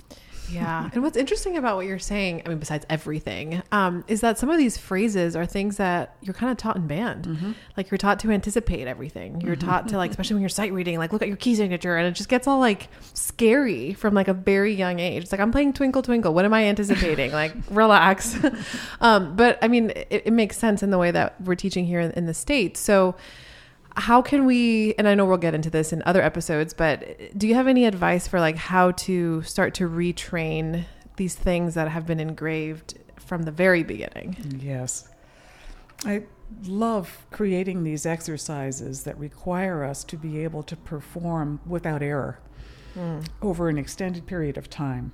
Yeah. 0.50 0.90
And 0.92 1.02
what's 1.02 1.16
interesting 1.16 1.56
about 1.56 1.76
what 1.76 1.86
you're 1.86 1.98
saying, 1.98 2.42
I 2.44 2.48
mean, 2.48 2.58
besides 2.58 2.86
everything, 2.88 3.62
um, 3.72 4.04
is 4.08 4.20
that 4.20 4.38
some 4.38 4.50
of 4.50 4.58
these 4.58 4.76
phrases 4.76 5.36
are 5.36 5.46
things 5.46 5.76
that 5.78 6.16
you're 6.22 6.34
kind 6.34 6.50
of 6.52 6.58
taught 6.58 6.76
in 6.76 6.86
band. 6.86 7.54
Like 7.76 7.90
you're 7.90 7.98
taught 7.98 8.20
to 8.20 8.30
anticipate 8.30 8.86
everything. 8.86 9.40
You're 9.40 9.56
taught 9.56 9.88
to 9.88 9.96
like, 9.96 10.10
especially 10.10 10.34
when 10.34 10.42
you're 10.42 10.48
sight 10.48 10.72
reading, 10.72 10.98
like 10.98 11.12
look 11.12 11.22
at 11.22 11.28
your 11.28 11.36
key 11.36 11.54
signature, 11.54 11.96
and 11.96 12.06
it 12.06 12.12
just 12.12 12.28
gets 12.28 12.46
all 12.46 12.58
like 12.58 12.88
scary 13.14 13.94
from 13.94 14.14
like 14.14 14.28
a 14.28 14.34
very 14.34 14.74
young 14.74 14.98
age. 14.98 15.24
It's 15.24 15.32
like 15.32 15.40
I'm 15.40 15.52
playing 15.52 15.72
Twinkle 15.72 16.02
Twinkle. 16.02 16.34
What 16.34 16.44
am 16.44 16.54
I 16.54 16.64
anticipating? 16.64 17.32
like 17.32 17.54
relax. 17.70 18.36
um, 19.00 19.36
but 19.36 19.58
I 19.62 19.68
mean, 19.68 19.90
it, 19.90 20.22
it 20.26 20.32
makes 20.32 20.56
sense 20.56 20.82
in 20.82 20.90
the 20.90 20.98
way 20.98 21.10
that 21.10 21.40
we're 21.40 21.54
teaching 21.54 21.84
here 21.84 22.00
in, 22.00 22.10
in 22.12 22.26
the 22.26 22.34
states. 22.34 22.80
So 22.80 23.14
how 23.96 24.20
can 24.20 24.44
we 24.44 24.94
and 24.98 25.06
i 25.06 25.14
know 25.14 25.24
we'll 25.24 25.36
get 25.36 25.54
into 25.54 25.70
this 25.70 25.92
in 25.92 26.02
other 26.04 26.22
episodes 26.22 26.74
but 26.74 27.16
do 27.38 27.46
you 27.46 27.54
have 27.54 27.66
any 27.66 27.84
advice 27.84 28.26
for 28.26 28.40
like 28.40 28.56
how 28.56 28.90
to 28.92 29.42
start 29.42 29.74
to 29.74 29.88
retrain 29.88 30.84
these 31.16 31.34
things 31.34 31.74
that 31.74 31.88
have 31.88 32.06
been 32.06 32.20
engraved 32.20 32.98
from 33.16 33.42
the 33.44 33.52
very 33.52 33.82
beginning 33.82 34.36
Yes. 34.60 35.08
I 36.04 36.24
love 36.66 37.26
creating 37.30 37.84
these 37.84 38.06
exercises 38.06 39.04
that 39.04 39.18
require 39.18 39.84
us 39.84 40.04
to 40.04 40.16
be 40.16 40.44
able 40.44 40.62
to 40.64 40.76
perform 40.76 41.60
without 41.66 42.02
error 42.02 42.38
hmm. 42.94 43.20
over 43.42 43.68
an 43.68 43.78
extended 43.78 44.26
period 44.26 44.56
of 44.58 44.68
time. 44.68 45.12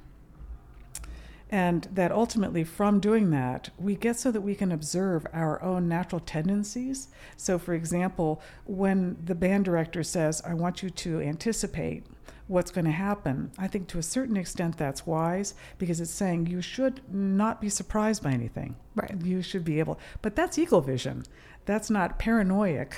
And 1.51 1.89
that 1.93 2.13
ultimately, 2.13 2.63
from 2.63 3.01
doing 3.01 3.31
that, 3.31 3.71
we 3.77 3.97
get 3.97 4.17
so 4.17 4.31
that 4.31 4.41
we 4.41 4.55
can 4.55 4.71
observe 4.71 5.27
our 5.33 5.61
own 5.63 5.89
natural 5.89 6.21
tendencies. 6.21 7.09
So, 7.37 7.59
for 7.59 7.75
example, 7.75 8.41
when 8.65 9.17
the 9.25 9.35
band 9.35 9.65
director 9.65 10.05
says, 10.05 10.41
I 10.47 10.55
want 10.55 10.83
you 10.83 10.91
to 10.91 11.21
anticipate 11.21 12.07
what's 12.51 12.73
going 12.73 12.85
to 12.85 12.91
happen. 12.91 13.53
I 13.59 13.69
think 13.69 13.87
to 13.89 13.99
a 13.99 14.03
certain 14.03 14.37
extent 14.37 14.77
that's 14.77 15.07
wise 15.07 15.55
because 15.79 16.01
it's 16.01 16.11
saying 16.11 16.47
you 16.47 16.61
should 16.61 17.01
not 17.13 17.61
be 17.61 17.69
surprised 17.69 18.25
by 18.25 18.33
anything. 18.33 18.75
Right. 18.97 19.15
You 19.23 19.41
should 19.41 19.65
be 19.65 19.79
able, 19.79 20.01
but 20.21 20.35
that's 20.35 20.59
eagle 20.59 20.81
vision. 20.81 21.23
That's 21.65 21.91
not 21.91 22.19
paranoid 22.19 22.89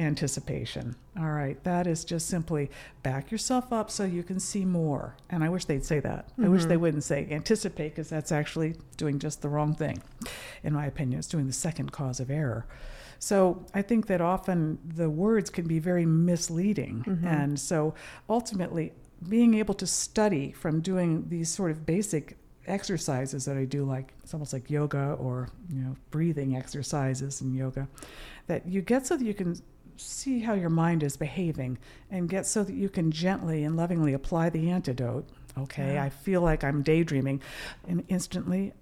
anticipation. 0.00 0.96
All 1.18 1.30
right, 1.30 1.62
that 1.64 1.86
is 1.86 2.04
just 2.04 2.28
simply 2.28 2.70
back 3.02 3.30
yourself 3.30 3.72
up 3.72 3.90
so 3.90 4.04
you 4.04 4.22
can 4.22 4.40
see 4.40 4.64
more. 4.64 5.16
And 5.28 5.44
I 5.44 5.48
wish 5.48 5.66
they'd 5.66 5.84
say 5.84 6.00
that. 6.00 6.28
Mm-hmm. 6.30 6.44
I 6.44 6.48
wish 6.48 6.64
they 6.64 6.76
wouldn't 6.76 7.04
say 7.04 7.26
anticipate 7.30 7.90
because 7.90 8.08
that's 8.08 8.32
actually 8.32 8.76
doing 8.96 9.18
just 9.18 9.42
the 9.42 9.48
wrong 9.48 9.74
thing. 9.74 10.02
In 10.62 10.72
my 10.72 10.86
opinion, 10.86 11.18
it's 11.18 11.28
doing 11.28 11.46
the 11.46 11.52
second 11.52 11.92
cause 11.92 12.20
of 12.20 12.30
error. 12.30 12.66
So 13.18 13.64
I 13.74 13.82
think 13.82 14.06
that 14.06 14.20
often 14.20 14.78
the 14.84 15.10
words 15.10 15.50
can 15.50 15.66
be 15.68 15.78
very 15.78 16.06
misleading. 16.06 17.04
Mm-hmm. 17.06 17.26
And 17.26 17.60
so 17.60 17.94
ultimately, 18.28 18.92
being 19.28 19.54
able 19.54 19.74
to 19.74 19.86
study 19.86 20.52
from 20.52 20.80
doing 20.80 21.28
these 21.28 21.50
sort 21.50 21.70
of 21.70 21.84
basic 21.84 22.38
exercises 22.66 23.44
that 23.44 23.56
I 23.56 23.64
do, 23.64 23.84
like 23.84 24.14
it's 24.22 24.32
almost 24.32 24.52
like 24.52 24.70
yoga 24.70 25.16
or 25.20 25.50
you 25.70 25.82
know 25.82 25.96
breathing 26.10 26.56
exercises 26.56 27.40
and 27.42 27.54
yoga, 27.54 27.88
that 28.46 28.66
you 28.66 28.80
get 28.80 29.06
so 29.06 29.16
that 29.16 29.24
you 29.24 29.34
can 29.34 29.60
see 30.00 30.40
how 30.40 30.54
your 30.54 30.70
mind 30.70 31.02
is 31.02 31.16
behaving 31.16 31.78
and 32.10 32.28
get 32.28 32.46
so 32.46 32.62
that 32.64 32.74
you 32.74 32.88
can 32.88 33.10
gently 33.10 33.64
and 33.64 33.76
lovingly 33.76 34.12
apply 34.12 34.50
the 34.50 34.70
antidote. 34.70 35.28
Okay, 35.58 35.94
yeah. 35.94 36.04
I 36.04 36.10
feel 36.10 36.40
like 36.40 36.62
I'm 36.62 36.82
daydreaming, 36.82 37.40
and 37.86 38.04
instantly 38.08 38.72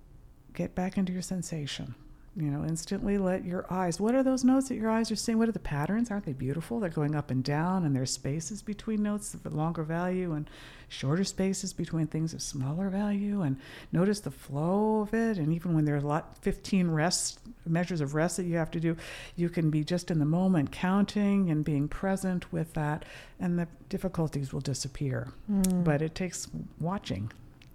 get 0.54 0.74
back 0.74 0.98
into 0.98 1.12
your 1.12 1.22
sensation 1.22 1.94
you 2.38 2.50
know, 2.52 2.64
instantly 2.64 3.18
let 3.18 3.44
your 3.44 3.66
eyes. 3.68 3.98
What 3.98 4.14
are 4.14 4.22
those 4.22 4.44
notes 4.44 4.68
that 4.68 4.76
your 4.76 4.90
eyes 4.90 5.10
are 5.10 5.16
seeing? 5.16 5.38
What 5.38 5.48
are 5.48 5.52
the 5.52 5.58
patterns? 5.58 6.08
Aren't 6.08 6.24
they 6.24 6.32
beautiful? 6.32 6.78
They're 6.78 6.88
going 6.88 7.16
up 7.16 7.32
and 7.32 7.42
down, 7.42 7.84
and 7.84 7.96
there's 7.96 8.12
spaces 8.12 8.62
between 8.62 9.02
notes 9.02 9.34
of 9.34 9.44
longer 9.52 9.82
value 9.82 10.32
and 10.32 10.48
shorter 10.88 11.24
spaces 11.24 11.72
between 11.72 12.06
things 12.06 12.32
of 12.32 12.40
smaller 12.40 12.90
value. 12.90 13.42
And 13.42 13.56
notice 13.90 14.20
the 14.20 14.30
flow 14.30 15.00
of 15.00 15.12
it. 15.14 15.36
And 15.36 15.52
even 15.52 15.74
when 15.74 15.84
there's 15.84 16.04
a 16.04 16.06
lot, 16.06 16.38
15 16.42 16.92
rest 16.92 17.40
measures 17.66 18.00
of 18.00 18.14
rest 18.14 18.36
that 18.36 18.44
you 18.44 18.56
have 18.56 18.70
to 18.70 18.80
do, 18.80 18.96
you 19.34 19.48
can 19.48 19.68
be 19.68 19.82
just 19.82 20.08
in 20.08 20.20
the 20.20 20.24
moment, 20.24 20.70
counting 20.70 21.50
and 21.50 21.64
being 21.64 21.88
present 21.88 22.52
with 22.52 22.72
that, 22.74 23.04
and 23.40 23.58
the 23.58 23.66
difficulties 23.88 24.52
will 24.52 24.60
disappear. 24.60 25.32
Mm. 25.50 25.82
But 25.82 26.02
it 26.02 26.14
takes 26.14 26.46
watching. 26.78 27.32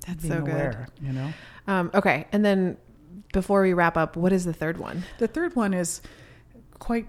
That's 0.07 0.25
so 0.25 0.39
aware, 0.39 0.89
good. 0.95 1.07
You 1.07 1.13
know. 1.13 1.33
Um, 1.67 1.91
okay, 1.93 2.27
and 2.31 2.45
then 2.45 2.77
before 3.33 3.61
we 3.63 3.73
wrap 3.73 3.97
up, 3.97 4.15
what 4.15 4.31
is 4.31 4.45
the 4.45 4.53
third 4.53 4.77
one? 4.77 5.03
The 5.17 5.27
third 5.27 5.55
one 5.57 5.73
is 5.73 6.01
quite 6.79 7.07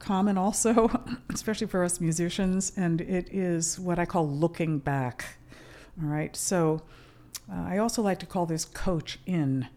common 0.00 0.36
also, 0.36 0.90
especially 1.32 1.68
for 1.68 1.84
us 1.84 2.00
musicians, 2.00 2.72
and 2.76 3.00
it 3.00 3.32
is 3.32 3.78
what 3.78 3.98
I 3.98 4.04
call 4.04 4.28
looking 4.28 4.78
back. 4.80 5.36
All 6.02 6.08
right, 6.08 6.34
so 6.34 6.82
uh, 7.50 7.62
I 7.68 7.78
also 7.78 8.02
like 8.02 8.18
to 8.20 8.26
call 8.26 8.46
this 8.46 8.64
coach 8.64 9.18
in. 9.26 9.68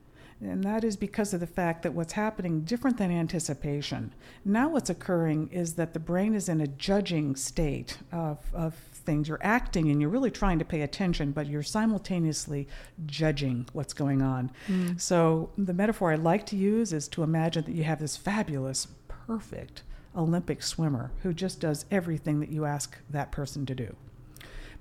And 0.42 0.64
that 0.64 0.86
is 0.86 0.96
because 0.96 1.34
of 1.34 1.42
the 1.42 1.48
fact 1.48 1.84
that 1.84 1.94
what's 1.94 2.14
happening 2.14 2.62
different 2.62 2.98
than 2.98 3.12
anticipation. 3.12 4.14
Now, 4.46 4.70
what's 4.70 4.90
occurring 4.90 5.50
is 5.52 5.74
that 5.74 5.94
the 5.94 6.00
brain 6.00 6.34
is 6.34 6.48
in 6.48 6.62
a 6.62 6.68
judging 6.68 7.36
state 7.36 7.98
of, 8.12 8.40
of 8.54 8.76
things. 9.00 9.28
You're 9.28 9.40
acting 9.42 9.90
and 9.90 10.00
you're 10.00 10.10
really 10.10 10.32
trying 10.32 10.60
to 10.60 10.66
pay 10.66 10.82
attention, 10.82 11.32
but 11.32 11.48
you're 11.48 11.64
simultaneously 11.64 12.68
judging 13.06 13.68
what's 13.74 13.94
going 13.94 14.22
on. 14.22 14.52
Mm. 14.68 15.00
So, 15.00 15.50
the 15.58 15.74
metaphor 15.74 16.12
I 16.12 16.16
like 16.16 16.46
to 16.48 16.56
use 16.56 16.94
is 16.94 17.08
to 17.10 17.24
imagine 17.24 17.66
that 17.66 17.76
you 17.76 17.84
have 17.84 18.00
this 18.00 18.18
fabulous, 18.18 18.88
perfect 19.08 19.84
Olympic 20.16 20.62
swimmer 20.62 21.12
who 21.24 21.34
just 21.34 21.60
does 21.60 21.86
everything 21.92 22.40
that 22.40 22.50
you 22.50 22.66
ask 22.66 22.98
that 23.10 23.32
person 23.32 23.66
to 23.66 23.76
do. 23.76 23.96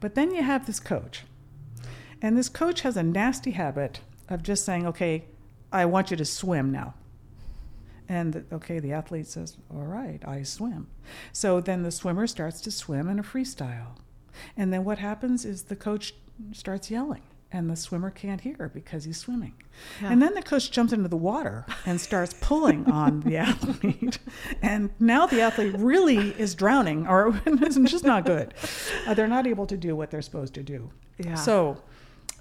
But 0.01 0.15
then 0.15 0.35
you 0.35 0.43
have 0.43 0.67
this 0.67 0.81
coach. 0.81 1.25
And 2.21 2.37
this 2.37 2.49
coach 2.49 2.83
has 2.83 2.97
a 2.97 3.03
nasty 3.03 3.53
habit 3.53 4.01
of 4.29 4.43
just 4.43 4.65
saying, 4.65 4.87
okay, 4.87 5.25
I 5.73 5.85
want 5.85 6.11
you 6.11 6.17
to 6.17 6.25
swim 6.25 6.73
now. 6.73 6.95
And 8.09 8.47
okay, 8.51 8.79
the 8.79 8.93
athlete 8.93 9.27
says, 9.27 9.59
All 9.71 9.85
right, 9.85 10.27
I 10.27 10.43
swim. 10.43 10.87
So 11.33 11.61
then 11.61 11.83
the 11.83 11.91
swimmer 11.91 12.27
starts 12.27 12.61
to 12.63 12.71
swim 12.71 13.09
in 13.09 13.19
a 13.19 13.23
freestyle. 13.23 13.99
And 14.57 14.73
then 14.73 14.85
what 14.85 14.99
happens 14.99 15.45
is 15.45 15.64
the 15.64 15.76
coach 15.76 16.14
starts 16.52 16.90
yelling 16.90 17.23
and 17.50 17.71
the 17.71 17.76
swimmer 17.76 18.11
can't 18.11 18.42
hear 18.42 18.71
because 18.75 19.04
he's 19.04 19.16
swimming. 19.16 19.54
Yeah. 20.02 20.12
And 20.12 20.21
then 20.21 20.35
the 20.35 20.42
coach 20.42 20.71
jumps 20.71 20.92
into 20.92 21.09
the 21.09 21.16
water 21.16 21.64
and 21.87 22.00
starts 22.00 22.35
pulling 22.40 22.90
on 22.90 23.21
the 23.21 23.37
athlete. 23.38 24.18
And 24.61 24.90
now 25.00 25.26
the 25.26 25.40
athlete 25.40 25.75
really 25.78 26.30
is 26.38 26.54
drowning 26.54 27.07
or 27.07 27.40
it's 27.47 27.76
just 27.90 28.04
not 28.04 28.26
good. 28.26 28.54
Uh, 29.07 29.14
they're 29.14 29.26
not 29.26 29.47
able 29.47 29.66
to 29.66 29.76
do 29.76 29.97
what 29.97 30.11
they're 30.11 30.23
supposed 30.23 30.54
to 30.54 30.62
do. 30.62 30.90
Yeah. 31.18 31.35
So 31.35 31.78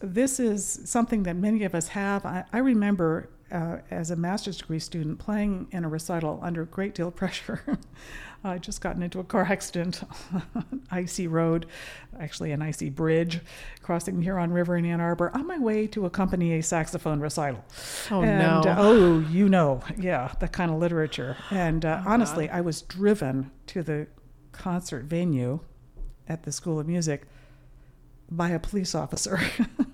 this 0.01 0.39
is 0.39 0.81
something 0.85 1.23
that 1.23 1.35
many 1.35 1.63
of 1.63 1.73
us 1.73 1.89
have. 1.89 2.25
I, 2.25 2.43
I 2.51 2.59
remember 2.59 3.29
uh, 3.51 3.77
as 3.91 4.11
a 4.11 4.15
master's 4.15 4.57
degree 4.57 4.79
student 4.79 5.19
playing 5.19 5.67
in 5.71 5.85
a 5.85 5.89
recital 5.89 6.39
under 6.41 6.63
a 6.63 6.65
great 6.65 6.93
deal 6.93 7.07
of 7.07 7.15
pressure. 7.15 7.61
I 8.43 8.59
just 8.59 8.81
gotten 8.81 9.01
into 9.01 9.19
a 9.19 9.23
car 9.23 9.43
accident, 9.43 10.03
on 10.55 10.81
icy 10.91 11.27
road, 11.27 11.65
actually 12.19 12.51
an 12.51 12.61
icy 12.61 12.89
bridge, 12.89 13.39
crossing 13.81 14.17
the 14.17 14.23
Huron 14.23 14.51
River 14.51 14.77
in 14.77 14.85
Ann 14.85 15.01
Arbor, 15.01 15.31
on 15.33 15.47
my 15.47 15.57
way 15.57 15.87
to 15.87 16.05
accompany 16.05 16.53
a 16.53 16.63
saxophone 16.63 17.19
recital. 17.19 17.63
Oh 18.11 18.21
and, 18.21 18.39
no! 18.39 18.71
Uh, 18.71 18.75
oh, 18.77 19.19
you 19.19 19.49
know, 19.49 19.81
yeah, 19.97 20.33
that 20.39 20.51
kind 20.51 20.71
of 20.71 20.77
literature. 20.77 21.35
And 21.49 21.83
uh, 21.83 22.03
oh, 22.05 22.09
honestly, 22.09 22.47
God. 22.47 22.57
I 22.57 22.61
was 22.61 22.83
driven 22.83 23.51
to 23.67 23.83
the 23.83 24.07
concert 24.51 25.05
venue 25.05 25.59
at 26.27 26.43
the 26.43 26.51
School 26.51 26.79
of 26.79 26.87
Music 26.87 27.23
by 28.29 28.49
a 28.49 28.59
police 28.59 28.93
officer. 28.93 29.39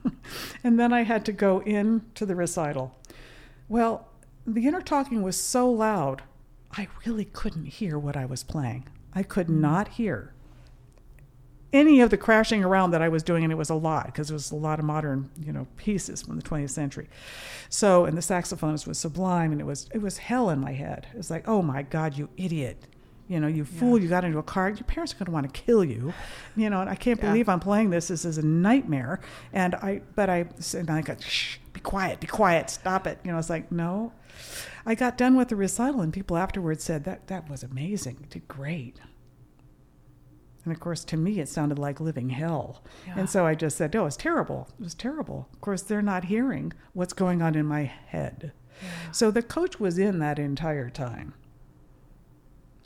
and 0.64 0.80
then 0.80 0.92
I 0.92 1.04
had 1.04 1.26
to 1.26 1.32
go 1.32 1.62
in 1.62 2.04
to 2.16 2.26
the 2.26 2.36
recital. 2.36 2.96
Well, 3.68 4.08
the 4.46 4.68
inner 4.68 4.82
talking 4.82 5.22
was 5.22 5.38
so 5.38 5.70
loud, 5.70 6.24
I 6.72 6.88
really 7.06 7.26
couldn't 7.26 7.66
hear 7.66 7.98
what 7.98 8.18
I 8.18 8.26
was 8.26 8.44
playing. 8.44 8.88
I 9.14 9.24
could 9.24 9.48
mm. 9.48 9.60
not 9.60 9.90
hear 9.90 10.34
any 11.74 12.02
of 12.02 12.12
the 12.12 12.18
crashing 12.18 12.64
around 12.64 12.92
that 12.92 13.02
I 13.02 13.10
was 13.10 13.24
doing, 13.24 13.44
and 13.44 13.52
it 13.52 13.56
was 13.56 13.72
a 13.72 13.76
lot 13.76 14.06
because 14.06 14.30
it 14.30 14.34
was 14.34 14.52
a 14.52 14.56
lot 14.56 14.80
of 14.80 14.86
modern, 14.86 15.30
you 15.42 15.52
know, 15.52 15.68
pieces 15.76 16.22
from 16.22 16.38
the 16.38 16.44
20th 16.44 16.70
century. 16.70 17.10
So, 17.68 18.06
and 18.06 18.16
the 18.16 18.22
saxophonist 18.22 18.86
was 18.86 19.00
sublime, 19.00 19.52
and 19.52 19.60
it 19.60 19.66
was 19.66 19.90
it 19.92 20.02
was 20.02 20.20
hell 20.20 20.52
in 20.52 20.60
my 20.60 20.74
head. 20.74 21.08
It 21.14 21.18
was 21.18 21.32
like, 21.32 21.48
oh 21.48 21.62
my 21.62 21.82
God, 21.82 22.16
you 22.18 22.30
idiot! 22.38 22.86
You 23.28 23.40
know, 23.40 23.48
you 23.48 23.66
fool, 23.66 23.98
yeah. 23.98 24.04
you 24.04 24.10
got 24.10 24.26
into 24.26 24.38
a 24.38 24.44
car. 24.44 24.70
Your 24.70 24.84
parents 24.84 25.14
are 25.14 25.18
going 25.18 25.26
to 25.26 25.32
want 25.32 25.52
to 25.52 25.62
kill 25.62 25.84
you. 25.84 26.14
You 26.56 26.70
know, 26.70 26.82
and 26.82 26.90
I 26.90 26.96
can't 26.96 27.20
believe. 27.20 27.50
I'm 27.50 27.60
playing 27.60 27.90
this. 27.90 28.10
This 28.10 28.26
is 28.26 28.38
a 28.38 28.46
nightmare. 28.46 29.22
And 29.54 29.76
I, 29.76 30.02
but 30.16 30.30
I, 30.30 30.46
and 30.76 30.90
I 30.90 31.02
got, 31.02 31.24
shh, 31.24 31.58
be 31.74 31.80
quiet, 31.82 32.20
be 32.20 32.28
quiet, 32.28 32.70
stop 32.70 33.08
it. 33.08 33.20
You 33.24 33.32
know, 33.32 33.38
it's 33.38 33.50
like, 33.50 33.72
no. 33.72 34.14
I 34.86 34.96
got 34.96 35.18
done 35.18 35.36
with 35.36 35.50
the 35.50 35.56
recital, 35.56 36.02
and 36.02 36.14
people 36.14 36.38
afterwards 36.38 36.84
said, 36.84 37.04
that, 37.04 37.28
that 37.28 37.50
was 37.50 37.64
amazing. 37.64 38.18
You 38.22 38.28
did 38.28 38.48
great. 38.48 39.00
And 40.64 40.74
of 40.74 40.80
course, 40.80 41.04
to 41.06 41.18
me, 41.18 41.40
it 41.40 41.50
sounded 41.50 41.78
like 41.78 42.00
living 42.00 42.30
hell. 42.30 42.84
Yeah. 43.06 43.16
And 43.18 43.30
so 43.30 43.46
I 43.46 43.56
just 43.56 43.78
said, 43.78 43.96
oh, 43.96 44.06
it's 44.06 44.16
terrible. 44.16 44.70
It 44.80 44.84
was 44.84 44.96
terrible. 44.96 45.50
Of 45.54 45.62
course, 45.62 45.82
they're 45.82 46.02
not 46.02 46.26
hearing 46.26 46.72
what's 46.94 47.14
going 47.14 47.42
on 47.42 47.56
in 47.56 47.66
my 47.66 47.84
head. 47.84 48.54
Yeah. 48.82 49.12
So 49.12 49.32
the 49.32 49.44
coach 49.44 49.80
was 49.80 49.98
in 49.98 50.20
that 50.20 50.40
entire 50.40 50.90
time. 50.90 51.34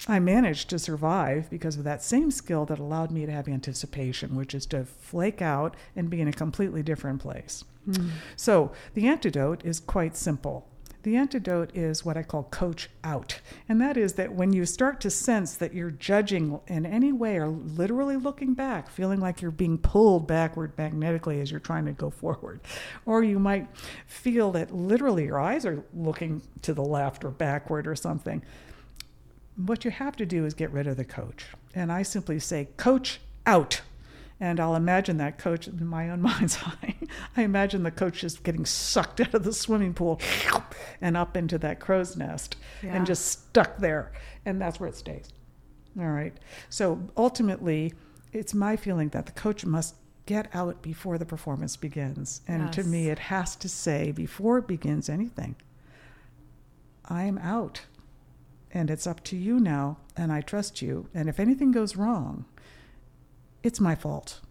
I 0.07 0.19
managed 0.19 0.69
to 0.69 0.79
survive 0.79 1.49
because 1.49 1.77
of 1.77 1.83
that 1.85 2.03
same 2.03 2.31
skill 2.31 2.65
that 2.65 2.79
allowed 2.79 3.11
me 3.11 3.25
to 3.25 3.31
have 3.31 3.47
anticipation, 3.47 4.35
which 4.35 4.53
is 4.53 4.65
to 4.67 4.85
flake 4.85 5.41
out 5.41 5.75
and 5.95 6.09
be 6.09 6.21
in 6.21 6.27
a 6.27 6.33
completely 6.33 6.83
different 6.83 7.21
place. 7.21 7.63
Mm. 7.87 8.11
So 8.35 8.71
the 8.93 9.07
antidote 9.07 9.65
is 9.65 9.79
quite 9.79 10.15
simple. 10.15 10.67
The 11.03 11.15
antidote 11.15 11.73
is 11.73 12.03
what 12.03 12.17
I 12.17 12.23
call 12.23 12.43
coach 12.43 12.89
out. 13.03 13.39
And 13.69 13.79
that 13.79 13.95
is 13.95 14.13
that 14.13 14.33
when 14.33 14.51
you 14.51 14.65
start 14.65 14.99
to 15.01 15.09
sense 15.09 15.55
that 15.55 15.73
you're 15.73 15.91
judging 15.91 16.59
in 16.67 16.85
any 16.85 17.13
way 17.13 17.37
or 17.37 17.47
literally 17.47 18.17
looking 18.17 18.53
back, 18.53 18.89
feeling 18.89 19.21
like 19.21 19.41
you're 19.41 19.51
being 19.51 19.77
pulled 19.77 20.27
backward 20.27 20.73
magnetically 20.77 21.39
as 21.39 21.49
you're 21.49 21.61
trying 21.61 21.85
to 21.85 21.93
go 21.93 22.09
forward, 22.09 22.59
or 23.05 23.23
you 23.23 23.39
might 23.39 23.69
feel 24.05 24.51
that 24.51 24.75
literally 24.75 25.25
your 25.25 25.39
eyes 25.39 25.65
are 25.65 25.81
looking 25.93 26.41
to 26.63 26.73
the 26.73 26.83
left 26.83 27.23
or 27.23 27.29
backward 27.29 27.87
or 27.87 27.95
something, 27.95 28.41
what 29.57 29.83
you 29.83 29.91
have 29.91 30.15
to 30.17 30.25
do 30.25 30.45
is 30.45 30.53
get 30.53 30.71
rid 30.71 30.87
of 30.87 30.97
the 30.97 31.05
coach. 31.05 31.47
And 31.73 31.91
I 31.91 32.03
simply 32.03 32.39
say, 32.39 32.69
Coach 32.77 33.19
out. 33.45 33.81
And 34.39 34.59
I'll 34.59 34.75
imagine 34.75 35.17
that 35.17 35.39
coach 35.39 35.67
in 35.67 35.85
my 35.87 36.11
own 36.11 36.21
mind's 36.29 36.59
eye. 36.63 36.95
I 37.35 37.41
imagine 37.41 37.81
the 37.83 37.91
coach 37.91 38.21
just 38.21 38.43
getting 38.43 38.65
sucked 38.65 39.19
out 39.19 39.33
of 39.33 39.43
the 39.43 39.53
swimming 39.53 39.95
pool 39.95 40.21
and 41.01 41.17
up 41.17 41.35
into 41.35 41.57
that 41.57 41.79
crow's 41.79 42.15
nest 42.15 42.55
yeah. 42.83 42.95
and 42.95 43.05
just 43.05 43.25
stuck 43.25 43.77
there. 43.77 44.11
And 44.45 44.61
that's 44.61 44.79
where 44.79 44.89
it 44.89 44.95
stays. 44.95 45.29
All 45.99 46.09
right. 46.09 46.37
So 46.69 47.09
ultimately, 47.17 47.93
it's 48.31 48.53
my 48.53 48.75
feeling 48.75 49.09
that 49.09 49.25
the 49.25 49.31
coach 49.31 49.65
must 49.65 49.95
get 50.27 50.53
out 50.53 50.83
before 50.83 51.17
the 51.17 51.25
performance 51.25 51.75
begins. 51.75 52.41
And 52.47 52.65
yes. 52.65 52.75
to 52.75 52.83
me, 52.83 53.09
it 53.09 53.17
has 53.17 53.55
to 53.55 53.69
say, 53.69 54.11
before 54.11 54.59
it 54.59 54.67
begins 54.67 55.09
anything, 55.09 55.55
I'm 57.05 57.39
out 57.39 57.81
and 58.71 58.89
it's 58.89 59.07
up 59.07 59.23
to 59.25 59.37
you 59.37 59.59
now, 59.59 59.97
and 60.15 60.31
I 60.31 60.41
trust 60.41 60.81
you. 60.81 61.07
And 61.13 61.29
if 61.29 61.39
anything 61.39 61.71
goes 61.71 61.95
wrong, 61.95 62.45
it's 63.63 63.79
my 63.79 63.95
fault. 63.95 64.41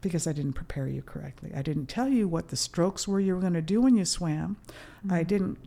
because 0.00 0.26
I 0.26 0.32
didn't 0.32 0.52
prepare 0.52 0.86
you 0.86 1.02
correctly. 1.02 1.50
I 1.54 1.62
didn't 1.62 1.86
tell 1.86 2.08
you 2.08 2.28
what 2.28 2.48
the 2.48 2.56
strokes 2.56 3.08
were 3.08 3.18
you 3.20 3.34
were 3.34 3.40
going 3.40 3.54
to 3.54 3.62
do 3.62 3.80
when 3.80 3.96
you 3.96 4.04
swam. 4.04 4.56
Mm-hmm. 4.98 5.12
I 5.12 5.22
didn't 5.24 5.58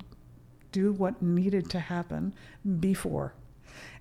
do 0.71 0.93
what 0.93 1.21
needed 1.21 1.69
to 1.71 1.79
happen 1.79 2.33
before. 2.79 3.33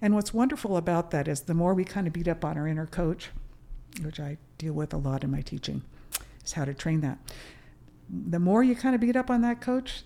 And 0.00 0.14
what's 0.14 0.32
wonderful 0.34 0.76
about 0.76 1.10
that 1.10 1.26
is 1.28 1.40
the 1.42 1.54
more 1.54 1.74
we 1.74 1.84
kind 1.84 2.06
of 2.06 2.12
beat 2.12 2.28
up 2.28 2.44
on 2.44 2.56
our 2.56 2.68
inner 2.68 2.86
coach, 2.86 3.30
which 4.02 4.20
I 4.20 4.38
deal 4.58 4.74
with 4.74 4.92
a 4.92 4.96
lot 4.96 5.24
in 5.24 5.30
my 5.30 5.40
teaching, 5.40 5.82
is 6.44 6.52
how 6.52 6.64
to 6.64 6.74
train 6.74 7.00
that. 7.00 7.18
The 8.08 8.38
more 8.38 8.62
you 8.62 8.76
kind 8.76 8.94
of 8.94 9.00
beat 9.00 9.16
up 9.16 9.30
on 9.30 9.40
that 9.42 9.60
coach, 9.60 10.02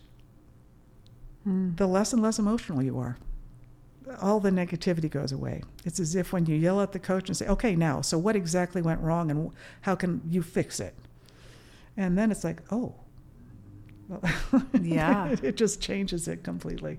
mm. 1.47 1.77
the 1.77 1.87
less 1.87 2.13
and 2.13 2.23
less 2.23 2.39
emotional 2.39 2.83
you 2.83 2.99
are. 2.99 3.19
All 4.21 4.41
the 4.41 4.51
negativity 4.51 5.11
goes 5.11 5.33
away. 5.33 5.62
It's 5.85 6.01
as 6.01 6.15
if 6.15 6.33
when 6.33 6.47
you 6.47 6.57
yell 6.57 6.81
at 6.81 6.93
the 6.93 6.99
coach 6.99 7.29
and 7.29 7.37
say, 7.37 7.47
okay, 7.47 7.77
now, 7.77 8.01
so 8.01 8.19
what 8.19 8.37
exactly 8.37 8.83
went 8.83 9.01
wrong 9.01 9.31
and 9.31 9.51
how 9.83 9.95
can 9.95 10.21
you 10.29 10.43
fix 10.43 10.81
it? 10.81 10.95
And 11.97 12.17
then 12.17 12.31
it's 12.31 12.45
like, 12.45 12.62
oh, 12.71 12.95
yeah. 14.81 15.35
it 15.43 15.57
just 15.57 15.81
changes 15.81 16.29
it 16.29 16.43
completely. 16.43 16.99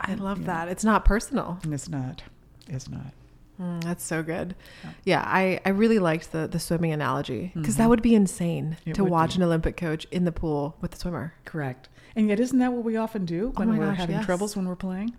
I 0.00 0.14
love 0.14 0.44
that. 0.44 0.68
It's 0.68 0.84
not 0.84 1.04
personal. 1.04 1.58
And 1.62 1.72
It's 1.72 1.88
not. 1.88 2.22
It's 2.68 2.88
not. 2.88 3.12
Mm, 3.60 3.82
that's 3.82 4.04
so 4.04 4.22
good. 4.22 4.54
Yeah. 4.84 4.90
yeah, 5.04 5.24
I, 5.26 5.60
I 5.64 5.70
really 5.70 5.98
liked 5.98 6.32
the, 6.32 6.46
the 6.46 6.60
swimming 6.60 6.92
analogy 6.92 7.52
because 7.54 7.74
mm-hmm. 7.74 7.82
that 7.82 7.88
would 7.88 8.02
be 8.02 8.14
insane 8.14 8.76
it 8.84 8.94
to 8.94 9.04
watch 9.04 9.30
be. 9.30 9.36
an 9.36 9.42
Olympic 9.44 9.76
coach 9.76 10.06
in 10.10 10.24
the 10.24 10.32
pool 10.32 10.76
with 10.80 10.90
the 10.90 10.98
swimmer. 10.98 11.34
Correct. 11.44 11.88
And 12.14 12.28
yet, 12.28 12.38
isn't 12.38 12.58
that 12.58 12.72
what 12.72 12.84
we 12.84 12.96
often 12.96 13.24
do 13.24 13.52
oh 13.56 13.60
when 13.60 13.70
oh 13.70 13.78
we're 13.78 13.86
gosh, 13.86 13.96
having 13.96 14.16
yes. 14.16 14.26
troubles 14.26 14.56
when 14.56 14.68
we're 14.68 14.76
playing? 14.76 15.14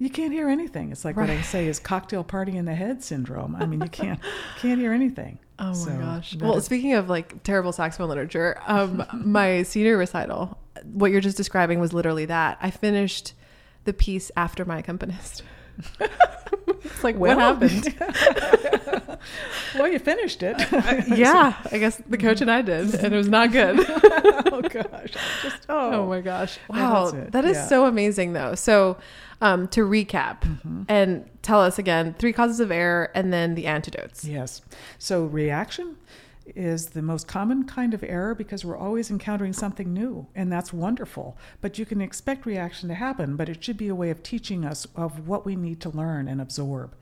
You 0.00 0.08
can't 0.08 0.32
hear 0.32 0.48
anything. 0.48 0.92
It's 0.92 1.04
like 1.04 1.14
right. 1.14 1.28
what 1.28 1.38
I 1.38 1.42
say 1.42 1.66
is 1.66 1.78
cocktail 1.78 2.24
party 2.24 2.56
in 2.56 2.64
the 2.64 2.74
head 2.74 3.04
syndrome. 3.04 3.54
I 3.54 3.66
mean, 3.66 3.82
you 3.82 3.88
can't 3.90 4.18
can't 4.58 4.80
hear 4.80 4.94
anything. 4.94 5.38
Oh 5.58 5.74
so 5.74 5.90
my 5.90 6.02
gosh. 6.02 6.34
Well, 6.36 6.56
is, 6.56 6.64
speaking 6.64 6.94
of 6.94 7.10
like 7.10 7.42
terrible 7.42 7.70
saxophone 7.70 8.08
literature, 8.08 8.58
um, 8.66 9.04
my 9.12 9.62
senior 9.62 9.98
recital, 9.98 10.58
what 10.84 11.10
you're 11.10 11.20
just 11.20 11.36
describing 11.36 11.80
was 11.80 11.92
literally 11.92 12.24
that. 12.24 12.56
I 12.62 12.70
finished 12.70 13.34
the 13.84 13.92
piece 13.92 14.30
after 14.38 14.64
my 14.64 14.78
accompanist. 14.78 15.42
it's 16.00 17.04
like 17.04 17.18
well, 17.18 17.36
what 17.36 17.60
happened? 17.60 17.94
well, 19.74 19.86
you 19.86 19.98
finished 19.98 20.42
it. 20.42 20.56
yeah, 21.08 21.56
I 21.70 21.76
guess 21.76 22.00
the 22.08 22.16
coach 22.16 22.40
and 22.40 22.50
I 22.50 22.62
did, 22.62 22.94
and 22.94 23.12
it 23.12 23.16
was 23.16 23.28
not 23.28 23.52
good. 23.52 23.78
oh 24.50 24.62
gosh! 24.62 25.12
Just, 25.42 25.66
oh. 25.68 25.92
oh 25.92 26.06
my 26.06 26.22
gosh! 26.22 26.58
Wow, 26.70 27.10
that 27.10 27.44
is 27.44 27.58
yeah. 27.58 27.66
so 27.66 27.84
amazing, 27.84 28.32
though. 28.32 28.54
So, 28.54 28.96
um, 29.40 29.68
to 29.68 29.80
recap 29.82 30.42
mm-hmm. 30.42 30.82
and 30.88 31.28
tell 31.42 31.60
us 31.60 31.78
again, 31.78 32.14
three 32.18 32.32
causes 32.32 32.60
of 32.60 32.70
error, 32.70 33.10
and 33.14 33.32
then 33.32 33.54
the 33.54 33.66
antidotes. 33.66 34.24
Yes. 34.24 34.62
So 34.98 35.24
reaction 35.24 35.96
is 36.54 36.90
the 36.90 37.02
most 37.02 37.28
common 37.28 37.64
kind 37.64 37.94
of 37.94 38.02
error 38.02 38.34
because 38.34 38.64
we're 38.64 38.76
always 38.76 39.10
encountering 39.10 39.52
something 39.52 39.92
new, 39.92 40.26
and 40.34 40.50
that's 40.50 40.72
wonderful. 40.72 41.36
But 41.60 41.78
you 41.78 41.86
can 41.86 42.00
expect 42.00 42.46
reaction 42.46 42.88
to 42.88 42.94
happen, 42.94 43.36
but 43.36 43.48
it 43.48 43.62
should 43.62 43.76
be 43.76 43.88
a 43.88 43.94
way 43.94 44.10
of 44.10 44.22
teaching 44.22 44.64
us 44.64 44.86
of 44.96 45.28
what 45.28 45.46
we 45.46 45.56
need 45.56 45.80
to 45.82 45.90
learn 45.90 46.28
and 46.28 46.40
absorb. 46.40 46.94